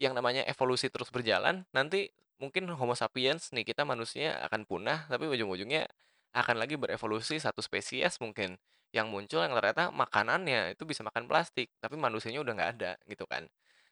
yang 0.00 0.16
namanya 0.16 0.46
evolusi 0.48 0.88
terus 0.88 1.12
berjalan, 1.12 1.66
nanti 1.76 2.08
mungkin 2.40 2.70
Homo 2.72 2.94
sapiens 2.96 3.50
nih 3.52 3.66
kita 3.66 3.82
manusia 3.84 4.38
akan 4.46 4.64
punah, 4.64 5.04
tapi 5.10 5.26
ujung-ujungnya 5.28 5.84
akan 6.32 6.56
lagi 6.62 6.78
berevolusi 6.78 7.36
satu 7.42 7.60
spesies 7.60 8.16
mungkin 8.22 8.56
yang 8.94 9.12
muncul 9.12 9.44
yang 9.44 9.52
ternyata 9.52 9.92
makanannya 9.92 10.72
itu 10.78 10.88
bisa 10.88 11.04
makan 11.04 11.28
plastik, 11.28 11.68
tapi 11.82 12.00
manusianya 12.00 12.40
udah 12.40 12.52
nggak 12.56 12.70
ada 12.80 12.92
gitu 13.10 13.28
kan. 13.28 13.44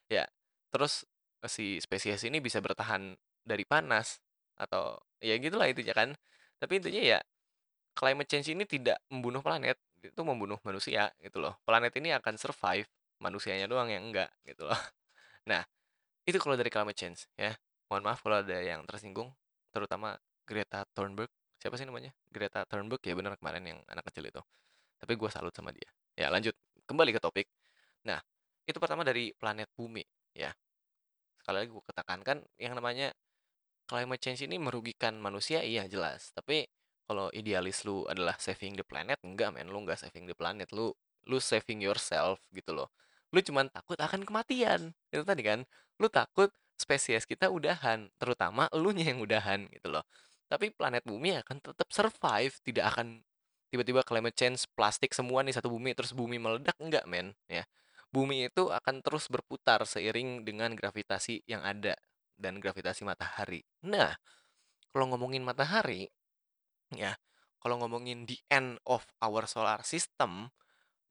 Ya, 0.09 0.25
terus 0.73 1.05
eh, 1.45 1.51
si 1.51 1.66
spesies 1.83 2.23
ini 2.25 2.38
bisa 2.40 2.62
bertahan 2.64 3.16
dari 3.45 3.64
panas 3.69 4.23
atau 4.57 4.97
ya 5.21 5.37
gitulah 5.37 5.69
intinya 5.69 5.95
kan. 5.97 6.11
Tapi 6.62 6.81
intinya 6.81 7.03
ya 7.03 7.21
climate 7.97 8.29
change 8.31 8.49
ini 8.53 8.64
tidak 8.69 9.01
membunuh 9.12 9.40
planet, 9.45 9.77
itu 10.05 10.21
membunuh 10.23 10.59
manusia 10.62 11.11
gitu 11.21 11.40
loh. 11.42 11.57
Planet 11.66 11.92
ini 11.99 12.12
akan 12.16 12.35
survive, 12.40 12.87
manusianya 13.22 13.66
doang 13.70 13.88
yang 13.88 14.05
enggak 14.11 14.31
gitu 14.44 14.68
loh. 14.68 14.76
Nah, 15.46 15.62
itu 16.26 16.42
kalau 16.42 16.59
dari 16.59 16.66
climate 16.74 16.98
change 16.98 17.31
ya. 17.38 17.55
Mohon 17.87 18.02
maaf 18.11 18.18
kalau 18.18 18.42
ada 18.42 18.59
yang 18.59 18.83
tersinggung, 18.83 19.31
terutama 19.70 20.18
Greta 20.42 20.83
Thunberg. 20.90 21.31
Siapa 21.62 21.79
sih 21.79 21.87
namanya? 21.87 22.11
Greta 22.35 22.66
Thunberg 22.66 22.98
ya 23.07 23.14
benar 23.14 23.38
kemarin 23.38 23.62
yang 23.62 23.79
anak 23.87 24.11
kecil 24.11 24.26
itu. 24.26 24.42
Tapi 24.98 25.14
gue 25.14 25.31
salut 25.31 25.55
sama 25.55 25.70
dia. 25.70 25.87
Ya 26.18 26.35
lanjut, 26.35 26.50
kembali 26.90 27.14
ke 27.14 27.22
topik. 27.22 27.46
Nah, 28.11 28.18
itu 28.66 28.74
pertama 28.83 29.07
dari 29.07 29.31
planet 29.38 29.70
bumi 29.79 30.02
ya. 30.35 30.50
Sekali 31.38 31.62
lagi 31.62 31.70
gue 31.70 31.85
katakan 31.94 32.42
yang 32.59 32.74
namanya 32.74 33.14
climate 33.87 34.18
change 34.18 34.42
ini 34.50 34.59
merugikan 34.59 35.14
manusia 35.22 35.62
iya 35.62 35.87
jelas. 35.87 36.35
Tapi 36.35 36.66
kalau 37.07 37.31
idealis 37.31 37.87
lu 37.87 38.02
adalah 38.11 38.35
saving 38.42 38.74
the 38.74 38.83
planet, 38.83 39.22
enggak 39.22 39.55
men, 39.55 39.70
lu 39.70 39.79
enggak 39.87 40.02
saving 40.02 40.26
the 40.26 40.35
planet, 40.35 40.66
lu 40.74 40.90
lu 41.27 41.43
saving 41.43 41.83
yourself 41.83 42.41
gitu 42.55 42.73
loh. 42.73 42.89
Lu 43.35 43.43
cuman 43.43 43.69
takut 43.71 43.99
akan 43.99 44.23
kematian. 44.23 44.95
Itu 45.11 45.27
tadi 45.27 45.43
kan. 45.43 45.67
Lu 45.99 46.07
takut 46.07 46.51
spesies 46.79 47.25
kita 47.25 47.49
udahan, 47.49 48.09
terutama 48.21 48.69
elunya 48.71 49.11
yang 49.11 49.21
udahan 49.25 49.67
gitu 49.73 49.91
loh. 49.91 50.05
Tapi 50.47 50.71
planet 50.71 51.03
bumi 51.03 51.43
akan 51.43 51.59
tetap 51.59 51.89
survive, 51.91 52.55
tidak 52.62 52.95
akan 52.95 53.25
tiba-tiba 53.73 54.07
climate 54.07 54.37
change 54.39 54.65
plastik 54.79 55.11
semua 55.11 55.43
nih 55.43 55.59
satu 55.59 55.67
bumi 55.67 55.93
terus 55.93 56.15
bumi 56.15 56.39
meledak 56.39 56.79
enggak 56.79 57.03
men 57.11 57.35
ya. 57.51 57.67
Bumi 58.15 58.47
itu 58.47 58.71
akan 58.71 59.03
terus 59.03 59.27
berputar 59.27 59.83
seiring 59.83 60.47
dengan 60.47 60.73
gravitasi 60.79 61.43
yang 61.51 61.67
ada 61.67 61.99
dan 62.39 62.62
gravitasi 62.62 63.03
matahari. 63.03 63.67
Nah, 63.83 64.15
kalau 64.95 65.11
ngomongin 65.12 65.43
matahari, 65.43 66.07
ya, 66.95 67.19
kalau 67.59 67.83
ngomongin 67.83 68.25
the 68.25 68.39
end 68.47 68.79
of 68.87 69.03
our 69.19 69.45
solar 69.51 69.83
system, 69.83 70.55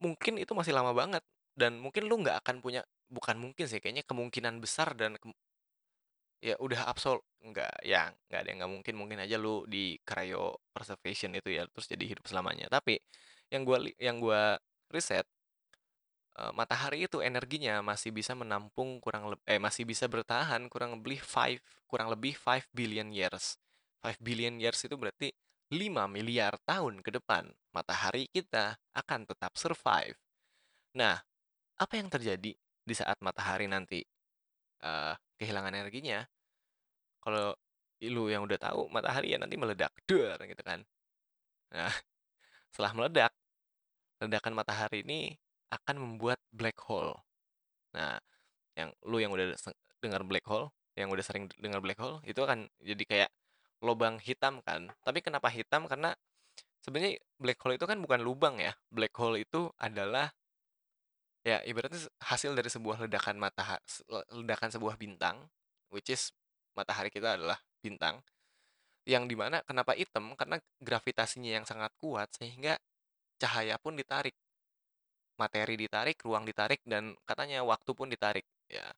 mungkin 0.05 0.33
itu 0.43 0.53
masih 0.59 0.73
lama 0.77 0.91
banget 1.01 1.23
dan 1.61 1.71
mungkin 1.83 2.03
lu 2.09 2.15
nggak 2.23 2.37
akan 2.45 2.55
punya 2.65 2.81
bukan 3.15 3.35
mungkin 3.43 3.65
sih 3.71 3.79
kayaknya 3.83 4.03
kemungkinan 4.09 4.55
besar 4.63 4.89
dan 4.99 5.11
kem- 5.21 5.37
ya 6.43 6.55
udah 6.61 6.81
absol 6.91 7.17
nggak 7.41 7.73
ya 7.85 8.11
nggak 8.29 8.39
ada 8.41 8.47
yang 8.51 8.57
nggak 8.61 8.73
mungkin 8.75 8.93
mungkin 8.99 9.19
aja 9.23 9.35
lu 9.41 9.65
di 9.65 9.97
cryo 10.05 10.57
preservation 10.75 11.31
itu 11.37 11.49
ya 11.57 11.63
terus 11.71 11.87
jadi 11.89 12.03
hidup 12.15 12.25
selamanya. 12.29 12.65
Tapi 12.69 12.99
yang 13.53 13.61
gua 13.67 13.77
yang 14.01 14.17
gua 14.21 14.57
riset 14.93 15.25
eh, 16.39 16.51
matahari 16.55 17.05
itu 17.07 17.17
energinya 17.23 17.79
masih 17.83 18.11
bisa 18.15 18.33
menampung 18.37 18.99
kurang 19.03 19.31
lebih 19.31 19.43
eh 19.49 19.59
masih 19.61 19.83
bisa 19.87 20.05
bertahan 20.11 20.67
kurang 20.71 20.99
lebih 20.99 21.19
5 21.23 21.59
kurang 21.89 22.07
lebih 22.13 22.33
5 22.35 22.63
billion 22.75 23.07
years. 23.13 23.57
5 24.03 24.19
billion 24.21 24.55
years 24.61 24.79
itu 24.87 24.95
berarti 24.99 25.31
5 25.75 26.07
miliar 26.07 26.55
tahun 26.63 27.03
ke 27.03 27.19
depan 27.19 27.51
matahari 27.75 28.31
kita 28.31 28.79
akan 28.95 29.27
tetap 29.27 29.51
survive. 29.59 30.15
Nah 30.95 31.19
apa 31.75 31.93
yang 31.99 32.07
terjadi 32.07 32.55
di 32.55 32.93
saat 32.95 33.19
matahari 33.19 33.67
nanti 33.67 33.99
eh, 34.81 35.13
kehilangan 35.35 35.75
energinya? 35.75 36.23
Kalau 37.19 37.51
lu 38.05 38.29
yang 38.29 38.45
udah 38.45 38.59
tahu 38.59 38.87
matahari 38.91 39.35
ya 39.35 39.37
nanti 39.41 39.59
meledak 39.59 39.91
der 40.07 40.39
gitu 40.47 40.63
kan. 40.63 40.79
Nah 41.75 41.91
setelah 42.71 42.91
meledak 42.95 43.31
ledakan 44.23 44.53
matahari 44.55 45.03
ini 45.03 45.35
akan 45.73 45.95
membuat 45.99 46.39
black 46.55 46.79
hole. 46.87 47.19
Nah 47.91 48.15
yang 48.79 48.91
lu 49.07 49.17
yang 49.19 49.31
udah 49.35 49.55
dengar 49.99 50.23
black 50.23 50.45
hole 50.47 50.71
yang 50.95 51.11
udah 51.11 51.23
sering 51.23 51.51
dengar 51.59 51.83
black 51.83 51.99
hole 51.99 52.23
itu 52.23 52.39
akan 52.39 52.71
jadi 52.79 53.03
kayak 53.03 53.29
lubang 53.83 54.21
hitam 54.21 54.63
kan. 54.63 54.91
Tapi 55.03 55.19
kenapa 55.19 55.51
hitam? 55.51 55.87
Karena 55.89 56.15
sebenarnya 56.83 57.19
black 57.39 57.59
hole 57.63 57.75
itu 57.75 57.85
kan 57.89 57.97
bukan 57.99 58.19
lubang 58.23 58.55
ya. 58.61 58.75
Black 58.91 59.15
hole 59.17 59.43
itu 59.43 59.71
adalah 59.79 60.31
ya 61.45 61.61
ibaratnya 61.65 62.01
hasil 62.25 62.57
dari 62.57 62.69
sebuah 62.73 63.05
ledakan 63.05 63.37
matahari 63.37 63.85
ledakan 64.33 64.69
sebuah 64.73 64.97
bintang 64.97 65.45
which 65.93 66.09
is 66.09 66.33
matahari 66.73 67.13
kita 67.13 67.37
adalah 67.37 67.61
bintang 67.85 68.17
yang 69.05 69.29
di 69.29 69.37
mana 69.37 69.61
kenapa 69.61 69.93
hitam? 69.93 70.33
Karena 70.33 70.57
gravitasinya 70.81 71.61
yang 71.61 71.65
sangat 71.65 71.93
kuat 72.01 72.33
sehingga 72.33 72.81
cahaya 73.37 73.77
pun 73.77 73.93
ditarik. 73.93 74.33
Materi 75.37 75.77
ditarik 75.77 76.17
ruang 76.25 76.43
ditarik 76.47 76.81
dan 76.89 77.13
katanya 77.29 77.61
waktu 77.61 77.91
pun 77.93 78.09
ditarik. 78.09 78.45
Ya 78.65 78.89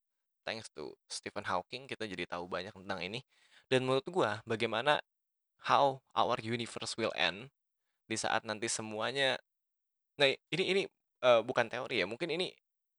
thanks 0.48 0.72
to 0.72 0.96
Stephen 1.12 1.44
Hawking 1.44 1.92
kita 1.92 2.08
jadi 2.08 2.24
tahu 2.24 2.48
banyak 2.48 2.72
tentang 2.72 3.04
ini 3.04 3.20
dan 3.68 3.84
menurut 3.84 4.06
gua 4.10 4.40
bagaimana 4.48 5.00
how 5.68 6.00
our 6.16 6.38
universe 6.44 6.96
will 6.96 7.14
end 7.16 7.52
di 8.08 8.16
saat 8.16 8.48
nanti 8.48 8.72
semuanya 8.72 9.36
nah 10.18 10.28
ini 10.28 10.64
ini 10.64 10.82
eh, 11.24 11.42
bukan 11.44 11.68
teori 11.68 12.02
ya 12.02 12.06
mungkin 12.08 12.32
ini 12.32 12.52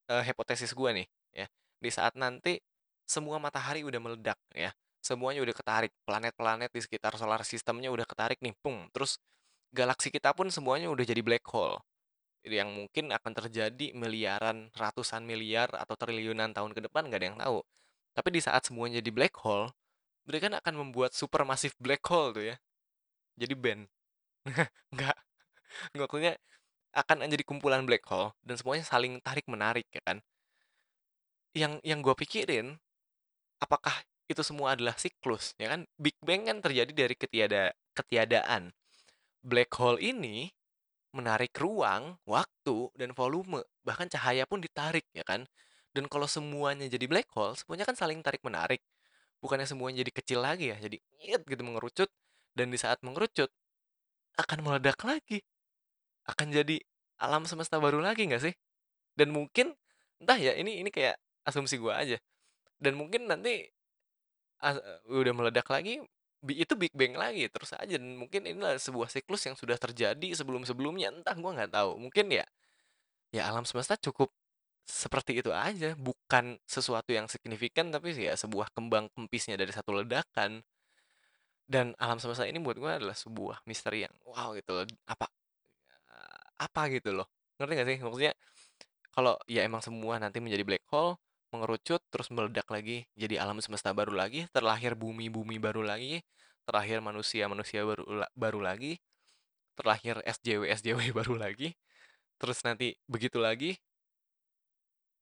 eh, 0.08 0.22
hipotesis 0.24 0.72
gua 0.76 0.94
nih 0.94 1.06
ya. 1.34 1.46
Di 1.78 1.90
saat 1.94 2.18
nanti 2.18 2.58
semua 3.08 3.40
matahari 3.40 3.86
udah 3.86 4.00
meledak 4.02 4.38
ya 4.52 4.70
semuanya 5.00 5.40
udah 5.40 5.54
ketarik 5.56 5.92
planet-planet 6.04 6.70
di 6.74 6.80
sekitar 6.84 7.16
solar 7.16 7.40
sistemnya 7.46 7.88
udah 7.88 8.04
ketarik 8.04 8.38
nih 8.44 8.52
pung 8.60 8.90
terus 8.92 9.16
galaksi 9.72 10.08
kita 10.08 10.32
pun 10.32 10.48
semuanya 10.48 10.88
udah 10.88 11.04
jadi 11.04 11.20
black 11.20 11.44
hole. 11.48 11.80
Yang 12.46 12.70
mungkin 12.72 13.12
akan 13.12 13.32
terjadi 13.44 13.92
miliaran 13.92 14.72
ratusan 14.72 15.26
miliar 15.26 15.68
atau 15.76 15.94
triliunan 15.98 16.54
tahun 16.56 16.72
ke 16.72 16.80
depan 16.88 17.08
nggak 17.10 17.20
ada 17.20 17.26
yang 17.28 17.38
tahu. 17.38 17.58
Tapi 18.16 18.28
di 18.32 18.40
saat 18.40 18.64
semuanya 18.64 19.04
di 19.04 19.12
black 19.12 19.36
hole 19.44 19.68
mereka 20.26 20.50
kan 20.50 20.56
akan 20.62 20.74
membuat 20.86 21.12
supermassive 21.14 21.74
black 21.78 22.02
hole 22.08 22.34
tuh 22.34 22.44
ya. 22.54 22.56
Jadi 23.38 23.54
band 23.54 23.82
nggak. 24.94 25.16
Nggak 25.94 26.06
maksudnya 26.08 26.34
akan 26.96 27.28
jadi 27.30 27.44
kumpulan 27.44 27.84
black 27.84 28.04
hole 28.08 28.34
dan 28.42 28.56
semuanya 28.58 28.84
saling 28.86 29.20
tarik 29.22 29.46
menarik 29.46 29.86
ya 29.92 30.02
kan? 30.02 30.18
Yang 31.52 31.72
yang 31.84 32.00
gue 32.00 32.14
pikirin 32.16 32.66
apakah 33.62 33.94
itu 34.28 34.42
semua 34.44 34.76
adalah 34.76 34.94
siklus 34.96 35.56
ya 35.56 35.72
kan? 35.72 35.84
Big 35.96 36.16
Bang 36.24 36.48
kan 36.48 36.58
terjadi 36.60 36.92
dari 36.92 37.16
ketiada 37.16 37.72
ketiadaan. 37.96 38.72
Black 39.42 39.70
hole 39.78 40.00
ini 40.02 40.50
menarik 41.16 41.56
ruang 41.56 42.20
waktu 42.28 42.92
dan 42.98 43.16
volume. 43.16 43.64
Bahkan 43.86 44.12
cahaya 44.12 44.44
pun 44.44 44.60
ditarik 44.60 45.08
ya 45.16 45.24
kan? 45.24 45.48
Dan 45.96 46.06
kalau 46.06 46.28
semuanya 46.28 46.86
jadi 46.86 47.08
black 47.08 47.32
hole, 47.32 47.56
semuanya 47.56 47.88
kan 47.88 47.96
saling 47.96 48.20
tarik 48.20 48.44
menarik. 48.44 48.84
Bukannya 49.38 49.66
semuanya 49.70 50.02
jadi 50.02 50.12
kecil 50.14 50.40
lagi 50.42 50.74
ya, 50.74 50.76
jadi 50.82 50.98
nyet 51.22 51.42
gitu 51.46 51.62
mengerucut 51.62 52.10
dan 52.58 52.74
di 52.74 52.78
saat 52.80 52.98
mengerucut 53.06 53.50
akan 54.38 54.58
meledak 54.66 54.98
lagi. 55.06 55.42
Akan 56.28 56.50
jadi 56.54 56.78
alam 57.22 57.46
semesta 57.48 57.78
baru 57.82 58.02
lagi 58.02 58.26
nggak 58.28 58.42
sih? 58.42 58.54
Dan 59.18 59.34
mungkin 59.34 59.74
entah 60.22 60.38
ya, 60.38 60.54
ini 60.58 60.82
ini 60.82 60.90
kayak 60.94 61.18
asumsi 61.46 61.78
gua 61.80 62.02
aja. 62.02 62.18
Dan 62.82 62.98
mungkin 62.98 63.26
nanti 63.30 63.66
as- 64.62 64.82
udah 65.06 65.32
meledak 65.34 65.66
lagi 65.70 66.02
itu 66.46 66.74
Big 66.78 66.94
Bang 66.94 67.18
lagi 67.18 67.50
terus 67.50 67.74
aja 67.74 67.98
dan 67.98 68.14
mungkin 68.14 68.46
inilah 68.46 68.78
sebuah 68.78 69.10
siklus 69.10 69.42
yang 69.50 69.58
sudah 69.58 69.74
terjadi 69.74 70.28
sebelum-sebelumnya 70.38 71.10
entah 71.10 71.34
gua 71.34 71.50
nggak 71.58 71.74
tahu 71.74 71.98
mungkin 71.98 72.30
ya 72.30 72.46
ya 73.34 73.50
alam 73.50 73.66
semesta 73.66 73.98
cukup 73.98 74.30
seperti 74.88 75.44
itu 75.44 75.52
aja 75.52 75.92
bukan 76.00 76.56
sesuatu 76.64 77.12
yang 77.12 77.28
signifikan 77.28 77.92
tapi 77.92 78.16
ya 78.16 78.32
sebuah 78.32 78.72
kembang 78.72 79.12
kempisnya 79.12 79.60
dari 79.60 79.70
satu 79.70 79.92
ledakan. 79.92 80.64
Dan 81.68 81.92
alam 82.00 82.16
semesta 82.16 82.48
ini 82.48 82.56
buat 82.64 82.80
gua 82.80 82.96
adalah 82.96 83.12
sebuah 83.12 83.60
misteri 83.68 84.08
yang 84.08 84.14
wow 84.24 84.56
gitu 84.56 84.72
loh 84.72 84.88
apa 85.04 85.28
apa 86.58 86.82
gitu 86.90 87.14
loh. 87.14 87.28
Ngerti 87.60 87.72
gak 87.76 87.88
sih? 87.88 87.98
Maksudnya 88.02 88.32
kalau 89.14 89.34
ya 89.50 89.62
emang 89.66 89.82
semua 89.84 90.16
nanti 90.16 90.38
menjadi 90.42 90.64
black 90.66 90.84
hole 90.90 91.18
mengerucut 91.50 92.04
terus 92.12 92.28
meledak 92.28 92.68
lagi 92.68 93.08
jadi 93.16 93.40
alam 93.40 93.56
semesta 93.64 93.90
baru 93.96 94.12
lagi 94.12 94.44
terlahir 94.52 94.92
bumi-bumi 94.92 95.56
baru 95.56 95.80
lagi 95.80 96.20
terakhir 96.68 97.00
manusia-manusia 97.00 97.88
baru 97.88 98.04
baru 98.36 98.60
lagi 98.60 99.00
terlahir 99.72 100.20
SJW 100.28 100.68
SJW 100.76 101.00
baru 101.24 101.40
lagi 101.40 101.72
terus 102.36 102.60
nanti 102.62 102.94
begitu 103.08 103.40
lagi 103.40 103.80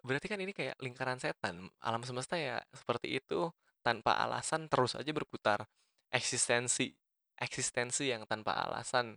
berarti 0.07 0.31
kan 0.31 0.39
ini 0.39 0.55
kayak 0.55 0.79
lingkaran 0.79 1.19
setan 1.19 1.67
alam 1.83 2.03
semesta 2.07 2.39
ya 2.39 2.63
seperti 2.71 3.19
itu 3.19 3.51
tanpa 3.83 4.15
alasan 4.23 4.71
terus 4.71 4.95
aja 4.95 5.11
berputar 5.11 5.67
eksistensi 6.15 6.95
eksistensi 7.41 8.09
yang 8.09 8.25
tanpa 8.25 8.57
alasan. 8.57 9.17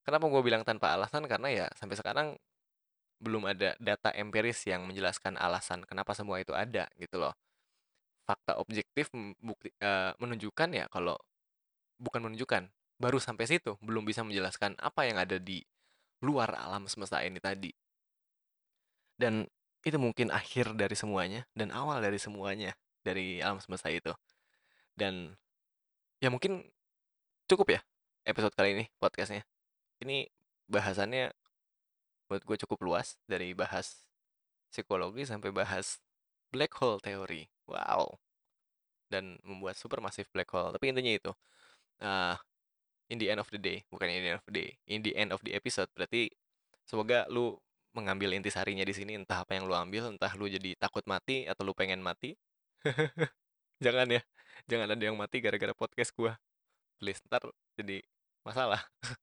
Kenapa 0.00 0.24
gue 0.32 0.42
bilang 0.42 0.64
tanpa 0.64 0.96
alasan? 0.96 1.28
Karena 1.28 1.48
ya 1.52 1.66
sampai 1.76 1.96
sekarang 2.00 2.28
belum 3.20 3.44
ada 3.44 3.76
data 3.76 4.10
empiris 4.16 4.64
yang 4.64 4.88
menjelaskan 4.88 5.36
alasan 5.36 5.84
kenapa 5.84 6.16
semua 6.16 6.40
itu 6.40 6.56
ada 6.56 6.88
gitu 6.96 7.20
loh. 7.20 7.36
Fakta 8.24 8.56
objektif 8.56 9.12
bukti, 9.44 9.68
uh, 9.84 10.16
menunjukkan 10.16 10.68
ya 10.72 10.84
kalau 10.88 11.20
bukan 12.00 12.24
menunjukkan 12.24 12.72
baru 12.96 13.20
sampai 13.20 13.44
situ 13.44 13.76
belum 13.84 14.08
bisa 14.08 14.24
menjelaskan 14.24 14.76
apa 14.80 15.04
yang 15.04 15.20
ada 15.20 15.36
di 15.36 15.60
luar 16.24 16.56
alam 16.56 16.88
semesta 16.88 17.20
ini 17.20 17.36
tadi. 17.40 17.68
Dan 19.20 19.44
itu 19.80 19.96
mungkin 19.96 20.28
akhir 20.28 20.76
dari 20.76 20.92
semuanya 20.92 21.48
dan 21.56 21.72
awal 21.72 22.04
dari 22.04 22.20
semuanya 22.20 22.76
dari 23.00 23.40
alam 23.40 23.60
semesta 23.60 23.88
itu. 23.88 24.12
Dan 24.92 25.32
ya 26.20 26.28
mungkin 26.28 26.68
cukup 27.48 27.78
ya 27.78 27.80
episode 28.28 28.52
kali 28.52 28.76
ini 28.76 28.84
podcastnya. 29.00 29.44
Ini 30.04 30.28
bahasannya 30.68 31.32
buat 32.28 32.44
gue 32.44 32.56
cukup 32.62 32.78
luas 32.84 33.18
dari 33.26 33.56
bahas 33.56 34.06
psikologi 34.70 35.26
sampai 35.26 35.50
bahas 35.50 35.98
black 36.52 36.76
hole 36.78 37.00
teori. 37.00 37.48
Wow. 37.66 38.20
Dan 39.10 39.40
membuat 39.42 39.74
supermassive 39.80 40.30
black 40.30 40.52
hole. 40.52 40.70
Tapi 40.70 40.92
intinya 40.92 41.10
itu. 41.10 41.32
Uh, 42.00 42.38
in 43.10 43.18
the 43.18 43.28
end 43.28 43.42
of 43.42 43.50
the 43.50 43.58
day, 43.58 43.82
bukan 43.90 44.06
in 44.08 44.22
the 44.22 44.30
end 44.30 44.38
of 44.38 44.46
the 44.46 44.54
day, 44.54 44.70
in 44.86 45.00
the 45.02 45.12
end 45.18 45.34
of 45.34 45.42
the 45.42 45.52
episode. 45.52 45.90
Berarti 45.92 46.30
semoga 46.86 47.26
lu 47.26 47.58
mengambil 47.96 48.34
intisarinya 48.34 48.86
di 48.86 48.94
sini 48.94 49.18
entah 49.18 49.42
apa 49.42 49.58
yang 49.58 49.66
lu 49.66 49.74
ambil 49.74 50.14
entah 50.14 50.30
lu 50.38 50.46
jadi 50.46 50.78
takut 50.78 51.02
mati 51.10 51.46
atau 51.50 51.62
lu 51.66 51.74
pengen 51.74 51.98
mati. 52.02 52.38
Jangan 53.84 54.08
ya 54.12 54.20
jangan 54.68 54.92
ada 54.92 55.02
yang 55.02 55.16
mati 55.16 55.40
gara-gara 55.40 55.72
podcast 55.72 56.12
gua. 56.12 56.36
Please 57.00 57.22
ntar 57.28 57.44
jadi 57.78 58.04
masalah. 58.44 58.82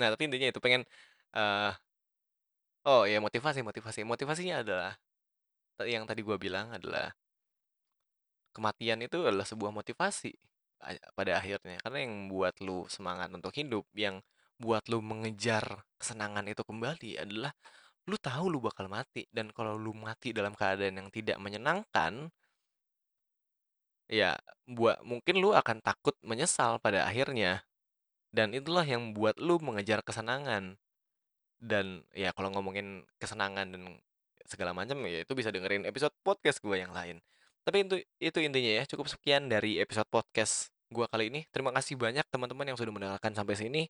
Nah 0.00 0.08
tapi 0.08 0.32
intinya 0.32 0.48
itu 0.48 0.64
pengen 0.64 0.88
uh, 1.36 1.76
oh 2.88 3.04
ya 3.04 3.20
motivasi 3.20 3.60
motivasi. 3.60 4.00
Motivasinya 4.08 4.64
adalah 4.64 4.96
yang 5.84 6.08
tadi 6.08 6.24
gua 6.24 6.40
bilang 6.40 6.72
adalah 6.72 7.12
kematian 8.56 9.04
itu 9.04 9.20
adalah 9.20 9.44
sebuah 9.44 9.70
motivasi 9.76 10.32
pada 11.12 11.36
akhirnya. 11.36 11.76
Karena 11.84 11.98
yang 12.00 12.32
buat 12.32 12.56
lu 12.64 12.88
semangat 12.88 13.28
untuk 13.28 13.52
hidup 13.52 13.84
yang 13.92 14.24
buat 14.56 14.88
lu 14.88 15.04
mengejar 15.04 15.84
kesenangan 16.00 16.48
itu 16.48 16.64
kembali 16.64 17.20
adalah 17.20 17.52
lu 18.10 18.18
tahu 18.18 18.50
lu 18.50 18.58
bakal 18.58 18.90
mati 18.90 19.30
dan 19.30 19.54
kalau 19.54 19.78
lu 19.78 19.94
mati 19.94 20.34
dalam 20.34 20.52
keadaan 20.58 20.98
yang 20.98 21.08
tidak 21.14 21.38
menyenangkan 21.38 22.28
ya 24.10 24.34
buat 24.66 24.98
mungkin 25.06 25.38
lu 25.38 25.54
akan 25.54 25.78
takut 25.80 26.18
menyesal 26.26 26.82
pada 26.82 27.06
akhirnya. 27.06 27.62
Dan 28.30 28.54
itulah 28.54 28.86
yang 28.86 29.14
buat 29.14 29.38
lu 29.38 29.58
mengejar 29.62 30.02
kesenangan. 30.02 30.78
Dan 31.58 32.02
ya 32.14 32.34
kalau 32.34 32.50
ngomongin 32.54 33.06
kesenangan 33.22 33.70
dan 33.74 33.82
segala 34.46 34.74
macam 34.74 34.98
ya 35.06 35.22
itu 35.22 35.32
bisa 35.38 35.54
dengerin 35.54 35.86
episode 35.86 36.14
podcast 36.26 36.58
gue 36.58 36.76
yang 36.78 36.90
lain. 36.90 37.22
Tapi 37.62 37.86
itu 37.86 37.96
itu 38.18 38.38
intinya 38.42 38.82
ya 38.82 38.84
cukup 38.90 39.06
sekian 39.06 39.46
dari 39.46 39.78
episode 39.78 40.10
podcast 40.10 40.74
gue 40.90 41.06
kali 41.06 41.30
ini. 41.30 41.46
Terima 41.54 41.70
kasih 41.70 41.94
banyak 41.94 42.26
teman-teman 42.30 42.74
yang 42.74 42.78
sudah 42.78 42.90
mendengarkan 42.90 43.34
sampai 43.34 43.54
sini 43.54 43.82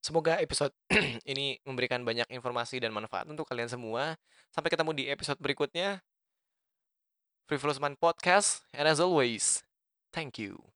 Semoga 0.00 0.40
episode 0.40 0.72
ini 1.32 1.60
memberikan 1.68 2.00
banyak 2.00 2.24
informasi 2.32 2.80
dan 2.80 2.88
manfaat 2.88 3.28
untuk 3.28 3.44
kalian 3.44 3.68
semua. 3.68 4.16
Sampai 4.48 4.72
ketemu 4.72 4.96
di 4.96 5.04
episode 5.12 5.36
berikutnya. 5.36 6.00
Free 7.50 7.58
Podcast, 7.98 8.62
and 8.72 8.86
as 8.86 9.02
always, 9.02 9.66
thank 10.14 10.38
you. 10.38 10.69